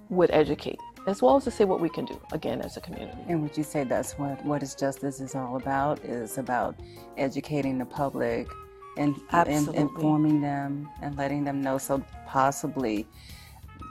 would 0.09 0.31
educate, 0.31 0.79
as 1.07 1.21
well 1.21 1.37
as 1.37 1.45
to 1.45 1.51
say 1.51 1.65
what 1.65 1.81
we 1.81 1.89
can 1.89 2.07
do, 2.07 2.19
again, 2.33 2.63
as 2.63 2.77
a 2.77 2.81
community. 2.81 3.19
And 3.29 3.43
would 3.43 3.57
you 3.57 3.65
say 3.65 3.85
that's 3.85 4.19
what 4.19 4.43
what 4.45 4.63
is 4.63 4.75
justice 4.75 5.21
is 5.21 5.35
all 5.35 5.57
about? 5.57 6.03
Is 6.05 6.39
about 6.39 6.77
educating 7.19 7.77
the 7.77 7.85
public 7.85 8.49
and, 8.97 9.21
and 9.31 9.69
informing 9.75 10.41
them 10.41 10.89
and 11.01 11.17
letting 11.17 11.45
them 11.45 11.63
know 11.63 11.79
so 11.79 12.05
possibly 12.27 13.07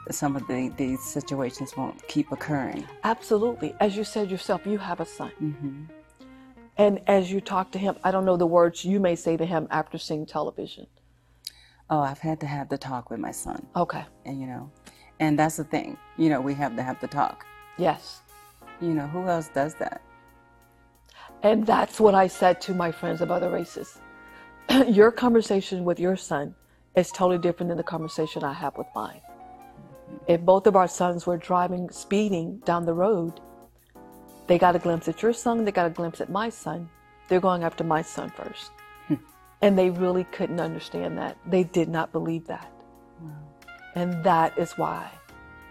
some 0.09 0.35
of 0.35 0.47
the 0.47 0.69
these 0.77 1.01
situations 1.03 1.75
won't 1.77 2.05
keep 2.07 2.31
occurring. 2.31 2.87
Absolutely. 3.03 3.75
As 3.79 3.95
you 3.95 4.03
said 4.03 4.31
yourself, 4.31 4.65
you 4.65 4.77
have 4.77 4.99
a 4.99 5.05
son. 5.05 5.31
Mm-hmm. 5.41 5.83
And 6.77 7.01
as 7.07 7.31
you 7.31 7.41
talk 7.41 7.71
to 7.73 7.79
him, 7.79 7.95
I 8.03 8.11
don't 8.11 8.25
know 8.25 8.37
the 8.37 8.47
words 8.47 8.83
you 8.85 8.99
may 8.99 9.15
say 9.15 9.37
to 9.37 9.45
him 9.45 9.67
after 9.69 9.97
seeing 9.97 10.25
television. 10.25 10.87
Oh, 11.89 11.99
I've 11.99 12.19
had 12.19 12.39
to 12.39 12.47
have 12.47 12.69
the 12.69 12.77
talk 12.77 13.09
with 13.09 13.19
my 13.19 13.31
son, 13.31 13.67
Okay. 13.75 14.05
and 14.25 14.39
you 14.39 14.47
know, 14.47 14.71
and 15.19 15.37
that's 15.37 15.57
the 15.57 15.65
thing. 15.65 15.97
You 16.17 16.29
know, 16.29 16.39
we 16.39 16.53
have 16.53 16.75
to 16.77 16.83
have 16.83 16.99
the 17.01 17.07
talk. 17.07 17.45
Yes. 17.77 18.21
You 18.79 18.93
know, 18.93 19.07
who 19.07 19.27
else 19.27 19.49
does 19.53 19.75
that? 19.75 20.01
And 21.43 21.65
that's 21.65 21.99
what 21.99 22.15
I 22.15 22.27
said 22.27 22.61
to 22.61 22.73
my 22.73 22.91
friends 22.91 23.21
of 23.21 23.29
other 23.29 23.49
races. 23.49 23.99
your 24.87 25.11
conversation 25.11 25.83
with 25.83 25.99
your 25.99 26.15
son 26.15 26.55
is 26.95 27.11
totally 27.11 27.37
different 27.37 27.69
than 27.69 27.77
the 27.77 27.83
conversation 27.83 28.43
I 28.43 28.53
have 28.53 28.77
with 28.77 28.87
mine. 28.95 29.21
If 30.27 30.41
both 30.41 30.67
of 30.67 30.75
our 30.75 30.87
sons 30.87 31.25
were 31.25 31.37
driving, 31.37 31.89
speeding 31.89 32.57
down 32.65 32.85
the 32.85 32.93
road, 32.93 33.39
they 34.47 34.57
got 34.57 34.75
a 34.75 34.79
glimpse 34.79 35.07
at 35.07 35.21
your 35.21 35.33
son, 35.33 35.65
they 35.65 35.71
got 35.71 35.87
a 35.87 35.89
glimpse 35.89 36.21
at 36.21 36.29
my 36.29 36.49
son, 36.49 36.89
they're 37.27 37.39
going 37.39 37.63
after 37.63 37.83
my 37.83 38.01
son 38.01 38.29
first. 38.29 38.71
Hmm. 39.07 39.15
and 39.61 39.77
they 39.77 39.89
really 39.89 40.25
couldn't 40.25 40.59
understand 40.59 41.17
that. 41.17 41.37
They 41.47 41.63
did 41.63 41.89
not 41.89 42.11
believe 42.11 42.45
that. 42.47 42.71
And 43.95 44.23
that 44.23 44.57
is 44.57 44.77
why 44.77 45.11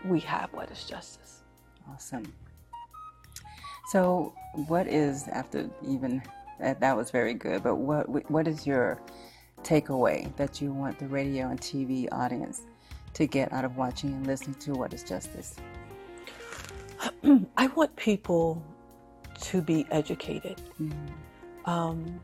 we 0.04 0.20
have 0.20 0.52
what 0.52 0.70
is 0.70 0.84
justice. 0.84 1.40
Awesome. 1.88 2.32
So, 3.90 4.34
what 4.68 4.86
is 4.86 5.26
after 5.28 5.68
even 5.86 6.22
that? 6.60 6.80
That 6.80 6.96
was 6.96 7.10
very 7.10 7.34
good. 7.34 7.62
But 7.62 7.76
what 7.76 8.30
what 8.30 8.46
is 8.46 8.66
your 8.66 9.00
takeaway 9.62 10.34
that 10.36 10.60
you 10.60 10.72
want 10.72 10.98
the 10.98 11.06
radio 11.06 11.48
and 11.48 11.60
TV 11.60 12.08
audience 12.12 12.62
to 13.14 13.26
get 13.26 13.52
out 13.52 13.64
of 13.64 13.76
watching 13.76 14.12
and 14.12 14.26
listening 14.26 14.54
to 14.60 14.72
What 14.72 14.94
Is 14.94 15.02
Justice? 15.02 15.56
I 17.56 17.66
want 17.68 17.94
people 17.96 18.62
to 19.42 19.62
be 19.62 19.86
educated. 19.90 20.60
Um, 21.64 22.20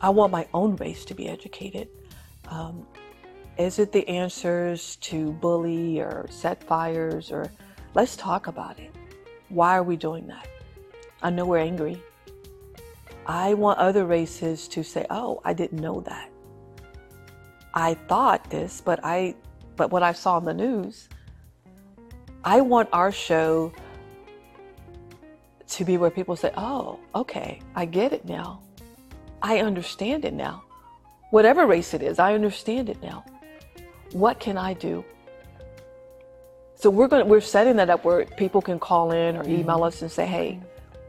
I 0.00 0.08
want 0.10 0.32
my 0.32 0.46
own 0.54 0.76
race 0.76 1.04
to 1.06 1.14
be 1.14 1.28
educated. 1.28 1.88
Um, 2.48 2.86
is 3.58 3.78
it 3.78 3.92
the 3.92 4.08
answers 4.08 4.96
to 4.96 5.32
bully 5.32 6.00
or 6.00 6.26
set 6.30 6.64
fires 6.64 7.30
or 7.30 7.50
let's 7.94 8.16
talk 8.16 8.46
about 8.46 8.78
it? 8.78 8.94
Why 9.50 9.76
are 9.76 9.82
we 9.82 9.96
doing 9.96 10.26
that? 10.28 10.48
I 11.22 11.30
know 11.30 11.44
we're 11.44 11.58
angry. 11.58 12.02
I 13.30 13.54
want 13.54 13.78
other 13.78 14.04
races 14.04 14.66
to 14.68 14.82
say, 14.82 15.06
"Oh, 15.08 15.40
I 15.44 15.52
didn't 15.52 15.80
know 15.80 16.00
that. 16.00 16.30
I 17.72 17.94
thought 17.94 18.50
this, 18.50 18.80
but 18.80 18.98
I 19.04 19.36
but 19.76 19.92
what 19.92 20.02
I 20.02 20.12
saw 20.12 20.36
on 20.36 20.44
the 20.44 20.52
news, 20.52 21.08
I 22.44 22.60
want 22.60 22.88
our 22.92 23.12
show 23.12 23.72
to 25.68 25.84
be 25.84 25.96
where 25.96 26.10
people 26.10 26.34
say, 26.34 26.50
oh, 26.56 26.98
okay, 27.14 27.60
I 27.74 27.84
get 27.84 28.12
it 28.12 28.24
now. 28.24 28.60
I 29.40 29.60
understand 29.60 30.24
it 30.24 30.34
now. 30.34 30.64
Whatever 31.30 31.66
race 31.66 31.94
it 31.94 32.02
is, 32.02 32.18
I 32.18 32.34
understand 32.34 32.88
it 32.88 33.00
now. 33.00 33.24
What 34.12 34.40
can 34.40 34.58
I 34.58 34.74
do? 34.74 35.04
So 36.74 36.90
we're 36.90 37.08
going 37.08 37.22
to, 37.24 37.28
we're 37.30 37.40
setting 37.40 37.76
that 37.76 37.88
up 37.88 38.04
where 38.04 38.24
people 38.24 38.60
can 38.60 38.80
call 38.80 39.12
in 39.12 39.36
or 39.36 39.44
email 39.44 39.76
mm-hmm. 39.76 39.82
us 39.84 40.02
and 40.02 40.10
say, 40.10 40.26
hey, 40.26 40.60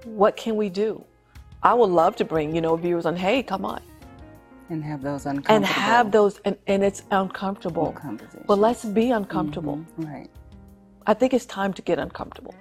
what 0.06 0.38
can 0.38 0.56
we 0.56 0.70
do? 0.70 1.04
I 1.64 1.74
would 1.74 1.90
love 1.90 2.16
to 2.18 2.26
bring, 2.26 2.56
you 2.56 2.62
know, 2.62 2.76
viewers 2.76 3.06
on, 3.06 3.16
hey, 3.16 3.44
come 3.44 3.66
on. 3.66 3.82
And 4.70 4.84
have 4.84 5.02
those 5.02 5.26
uncomfortable 5.26 5.56
And 5.56 5.66
have 5.66 6.12
those, 6.12 6.40
and, 6.46 6.58
and 6.68 6.84
it's 6.84 7.04
uncomfortable. 7.12 7.96
But 8.48 8.58
let's 8.58 8.86
be 8.86 9.12
uncomfortable. 9.12 9.86
Right. 9.98 10.30
I 11.06 11.14
think 11.14 11.34
it's 11.34 11.46
time 11.46 11.74
to 11.74 11.82
get 11.82 12.00
uncomfortable. 12.00 12.56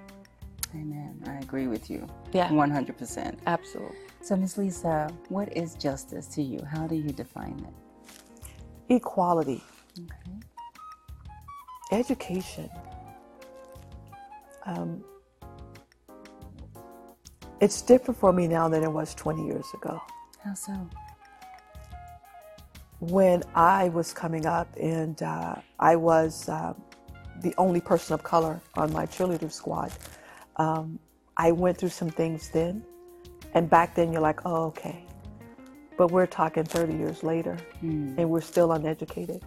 Amen. 0.73 1.21
I 1.27 1.35
agree 1.37 1.67
with 1.67 1.89
you. 1.89 2.07
Yeah. 2.33 2.49
100%. 2.49 3.37
Absolutely. 3.47 3.97
So, 4.21 4.35
Ms. 4.35 4.57
Lisa, 4.57 5.09
what 5.29 5.55
is 5.55 5.75
justice 5.75 6.27
to 6.27 6.43
you? 6.43 6.63
How 6.69 6.85
do 6.85 6.95
you 6.95 7.09
define 7.09 7.65
it? 7.67 8.93
Equality. 8.93 9.63
Okay. 9.97 10.37
education. 11.91 12.69
Um, 14.65 15.03
it's 17.61 17.81
different 17.83 18.19
for 18.19 18.33
me 18.33 18.47
now 18.47 18.67
than 18.67 18.83
it 18.83 18.91
was 18.91 19.13
20 19.13 19.45
years 19.45 19.67
ago. 19.75 20.01
How 20.43 20.53
so? 20.55 20.89
When 22.99 23.43
I 23.55 23.89
was 23.89 24.13
coming 24.13 24.45
up 24.45 24.67
and 24.79 25.21
uh, 25.21 25.55
I 25.79 25.95
was 25.95 26.49
uh, 26.49 26.73
the 27.41 27.53
only 27.57 27.79
person 27.79 28.13
of 28.15 28.23
color 28.23 28.59
on 28.75 28.91
my 28.91 29.05
cheerleader 29.05 29.51
squad, 29.51 29.91
um, 30.57 30.99
I 31.37 31.51
went 31.51 31.77
through 31.77 31.89
some 31.89 32.09
things 32.09 32.49
then. 32.49 32.83
And 33.53 33.69
back 33.69 33.95
then, 33.95 34.11
you're 34.11 34.21
like, 34.21 34.41
oh, 34.45 34.65
okay. 34.65 35.03
But 35.97 36.11
we're 36.11 36.25
talking 36.27 36.63
30 36.63 36.93
years 36.93 37.21
later, 37.21 37.57
Hmm. 37.79 38.15
and 38.17 38.29
we're 38.29 38.41
still 38.41 38.71
uneducated. 38.71 39.43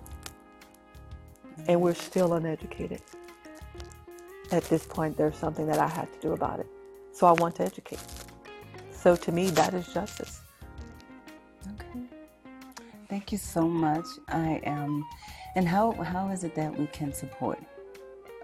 And 1.69 1.81
we're 1.81 1.95
still 1.95 2.35
uneducated. 2.35 3.01
At 4.53 4.65
this 4.65 4.85
point, 4.87 5.17
there's 5.17 5.37
something 5.37 5.67
that 5.67 5.79
I 5.79 5.89
had 5.89 6.13
to 6.13 6.21
do 6.21 6.33
about 6.33 6.61
it. 6.61 6.67
So 7.15 7.29
I 7.29 7.33
want 7.33 7.55
to 7.57 7.63
educate. 7.63 8.01
So 8.91 9.15
to 9.15 9.31
me, 9.31 9.51
that 9.51 9.73
is 9.73 9.87
justice. 9.95 10.41
Okay. 11.75 12.01
Thank 13.09 13.31
you 13.31 13.39
so 13.39 13.69
much. 13.69 14.05
I 14.29 14.61
am. 14.65 15.05
And 15.55 15.69
how 15.69 15.93
how 15.93 16.29
is 16.31 16.43
it 16.43 16.57
that 16.57 16.77
we 16.77 16.89
can 16.89 17.13
support 17.13 17.61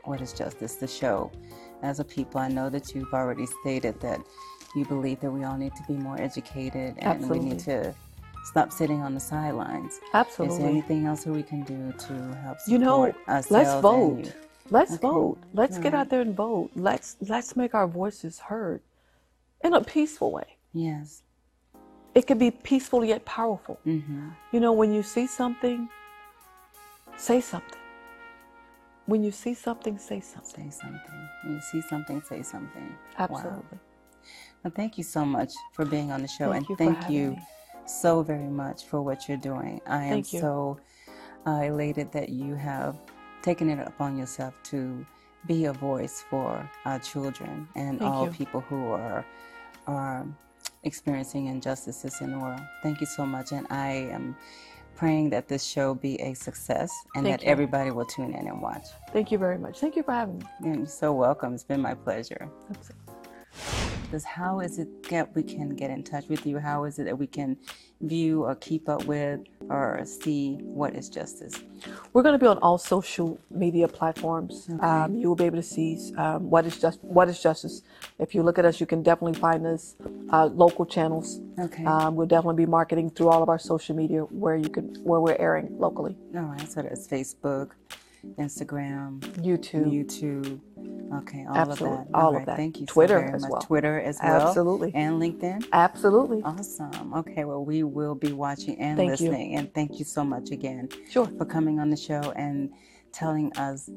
what 0.05 0.21
is 0.21 0.33
justice, 0.33 0.77
the 0.77 0.87
show? 0.87 1.33
As 1.83 1.99
a 1.99 2.05
people, 2.05 2.41
I 2.41 2.47
know 2.47 2.71
that 2.71 2.95
you've 2.95 3.13
already 3.13 3.47
stated 3.61 4.01
that 4.03 4.21
you 4.77 4.85
believe 4.85 5.19
that 5.21 5.33
we 5.33 5.43
all 5.43 5.57
need 5.57 5.75
to 5.75 5.83
be 5.89 5.95
more 5.95 6.21
educated 6.21 6.95
and 6.99 7.29
we 7.29 7.41
need 7.41 7.59
to 7.61 7.93
stop 8.45 8.71
sitting 8.71 9.01
on 9.01 9.15
the 9.15 9.21
sidelines. 9.21 9.99
Absolutely. 10.15 10.55
Is 10.55 10.61
there 10.61 10.71
anything 10.71 11.07
else 11.07 11.25
that 11.25 11.33
we 11.33 11.43
can 11.43 11.63
do 11.65 11.93
to 11.93 12.13
help 12.45 12.61
support 12.61 12.69
you 12.69 12.79
know, 12.79 13.13
ourselves? 13.27 13.51
let's 13.51 13.81
vote. 13.81 14.33
Let's 14.71 14.97
vote. 14.97 15.39
Let's 15.53 15.79
get 15.79 15.95
out 15.95 16.09
there 16.11 16.21
and 16.21 16.35
vote. 16.35 16.71
Let's 16.75 17.17
let's 17.21 17.57
make 17.57 17.75
our 17.75 17.87
voices 17.87 18.39
heard 18.39 18.81
in 19.63 19.75
a 19.75 19.81
peaceful 19.83 20.33
way. 20.33 20.57
Yes. 20.73 21.23
It 22.15 22.27
could 22.27 22.39
be 22.39 22.51
peaceful 22.51 23.05
yet 23.05 23.25
powerful. 23.25 23.79
Mm-hmm. 23.87 24.29
You 24.53 24.61
know, 24.61 24.73
when 24.73 24.93
you 24.93 25.03
see 25.03 25.27
something, 25.27 25.89
say 27.17 27.41
something. 27.41 27.79
When 29.07 29.23
you 29.25 29.31
see 29.31 29.55
something, 29.55 29.99
say 29.99 30.21
something. 30.21 30.71
Say 30.71 30.79
something. 30.83 31.29
When 31.45 31.55
you 31.55 31.61
see 31.61 31.81
something, 31.83 32.23
say 32.23 32.43
something. 32.43 32.89
Wow. 33.19 33.27
Absolutely. 33.27 33.79
Well, 34.63 34.73
thank 34.75 34.99
you 34.99 35.05
so 35.05 35.25
much 35.25 35.53
for 35.73 35.85
being 35.85 36.13
on 36.13 36.23
the 36.23 36.29
show, 36.29 36.53
Thank 36.53 36.69
and 36.69 36.71
you 36.71 36.77
thank 36.77 37.11
you 37.11 37.31
me. 37.31 37.43
so 37.87 38.23
very 38.23 38.49
much 38.49 38.85
for 38.85 39.01
what 39.01 39.29
you're 39.29 39.39
doing. 39.39 39.81
I 39.87 40.05
am 40.05 40.11
Thank 40.11 40.33
you. 40.33 40.41
so 40.41 40.81
uh, 41.47 41.63
elated 41.63 42.13
that 42.13 42.29
you 42.29 42.55
have 42.55 42.99
taken 43.43 43.69
it 43.71 43.87
upon 43.87 44.17
yourself 44.17 44.55
to 44.65 45.05
be 45.47 45.65
a 45.67 45.73
voice 45.73 46.25
for 46.29 46.69
our 46.85 46.99
children 46.99 47.67
and 47.75 47.99
Thank 47.99 48.11
all 48.11 48.27
you. 48.27 48.31
people 48.33 48.61
who 48.61 48.91
are 48.93 49.25
are 49.87 50.27
experiencing 50.83 51.47
injustices 51.47 52.21
in 52.21 52.33
the 52.33 52.39
world. 52.39 52.61
Thank 52.83 53.01
you 53.01 53.07
so 53.07 53.25
much, 53.27 53.53
and 53.53 53.67
I 53.71 54.09
am 54.13 54.37
praying 54.95 55.31
that 55.31 55.49
this 55.49 55.65
show 55.65 55.95
be 55.95 56.21
a 56.21 56.35
success 56.35 56.93
and 57.15 57.25
Thank 57.25 57.41
that 57.41 57.47
you. 57.47 57.51
everybody 57.51 57.91
will 57.91 58.05
tune 58.05 58.35
in 58.35 58.47
and 58.47 58.61
watch. 58.61 58.87
Thank 59.13 59.33
you 59.33 59.39
very 59.39 59.59
much. 59.59 59.79
Thank 59.79 59.97
you 59.97 60.03
for 60.03 60.13
having 60.13 60.39
me. 60.39 60.45
And 60.61 60.77
you're 60.77 60.87
so 60.87 61.13
welcome. 61.13 61.55
It's 61.55 61.65
been 61.65 61.81
my 61.81 61.95
pleasure. 61.95 62.51
Absolutely. 62.69 63.15
Because 64.03 64.25
how 64.25 64.61
is 64.61 64.79
it 64.79 65.09
that 65.09 65.35
we 65.35 65.43
can 65.43 65.71
get 65.71 65.91
in 65.91 66.03
touch 66.03 66.27
with 66.29 66.45
you? 66.45 66.59
How 66.59 66.85
is 66.85 66.99
it 66.99 67.05
that 67.05 67.17
we 67.17 67.27
can 67.27 67.57
view 68.01 68.45
or 68.45 68.57
keep 68.57 68.89
up 68.89 69.05
with 69.05 69.41
or 69.71 70.01
see 70.05 70.57
what 70.63 70.95
is 70.95 71.09
justice? 71.09 71.55
We're 72.13 72.23
going 72.23 72.35
to 72.35 72.39
be 72.39 72.47
on 72.47 72.59
all 72.59 72.77
social 72.77 73.39
media 73.51 73.87
platforms. 73.89 74.69
Um, 74.81 75.15
you 75.17 75.29
will 75.29 75.37
be 75.37 75.45
able 75.45 75.57
to 75.57 75.63
see 75.63 76.13
um, 76.19 76.51
what 76.51 76.67
is 76.67 76.79
just 76.79 77.03
what 77.03 77.29
is 77.29 77.41
justice. 77.41 77.83
If 78.19 78.35
you 78.35 78.43
look 78.43 78.59
at 78.59 78.65
us, 78.65 78.81
you 78.81 78.87
can 78.87 79.03
definitely 79.03 79.41
find 79.41 79.67
us 79.67 79.95
uh, 80.33 80.47
local 80.47 80.85
channels. 80.85 81.41
Okay. 81.59 81.85
Um, 81.85 82.17
we'll 82.17 82.27
definitely 82.27 82.65
be 82.65 82.71
marketing 82.71 83.11
through 83.11 83.29
all 83.29 83.43
of 83.43 83.49
our 83.49 83.59
social 83.59 83.95
media 83.95 84.23
where 84.23 84.57
you 84.57 84.69
can 84.69 84.97
where 85.05 85.21
we're 85.21 85.37
airing 85.39 85.79
locally. 85.79 86.17
All 86.37 86.43
right. 86.43 86.71
So 86.71 86.83
that's 86.83 87.07
Facebook, 87.07 87.71
Instagram, 88.39 89.21
YouTube, 89.43 89.91
YouTube. 89.91 90.61
Okay, 91.23 91.45
all 91.49 91.57
Absolutely. 91.57 91.99
of 91.99 92.07
that. 92.07 92.15
All, 92.15 92.27
all 92.27 92.33
right. 92.33 92.41
of 92.41 92.47
that. 92.47 92.57
Thank 92.57 92.81
you. 92.81 92.87
Twitter 92.87 93.19
so 93.19 93.21
very 93.21 93.35
as 93.35 93.43
much. 93.43 93.51
well. 93.51 93.61
Twitter 93.63 94.01
as 94.01 94.19
well. 94.23 94.49
Absolutely. 94.49 94.95
And 94.95 95.21
LinkedIn. 95.21 95.67
Absolutely. 95.73 96.43
Awesome. 96.45 97.15
Okay, 97.15 97.45
well, 97.45 97.65
we 97.65 97.83
will 97.83 98.15
be 98.15 98.33
watching 98.33 98.79
and 98.81 98.97
thank 98.97 99.11
listening. 99.11 99.53
You. 99.53 99.59
And 99.59 99.75
thank 99.75 99.99
you 99.99 100.05
so 100.05 100.25
much 100.25 100.51
again. 100.51 100.89
Sure. 101.11 101.27
For 101.27 101.45
coming 101.45 101.81
on 101.81 101.91
the 101.91 101.97
show 101.97 102.33
and 102.37 102.71
telling 103.13 103.53
us 103.57 103.91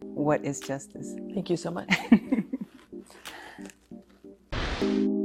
what 0.00 0.44
is 0.44 0.60
justice. 0.60 1.14
Thank 1.32 1.48
you 1.50 1.56
so 1.56 1.70
much. 1.70 1.88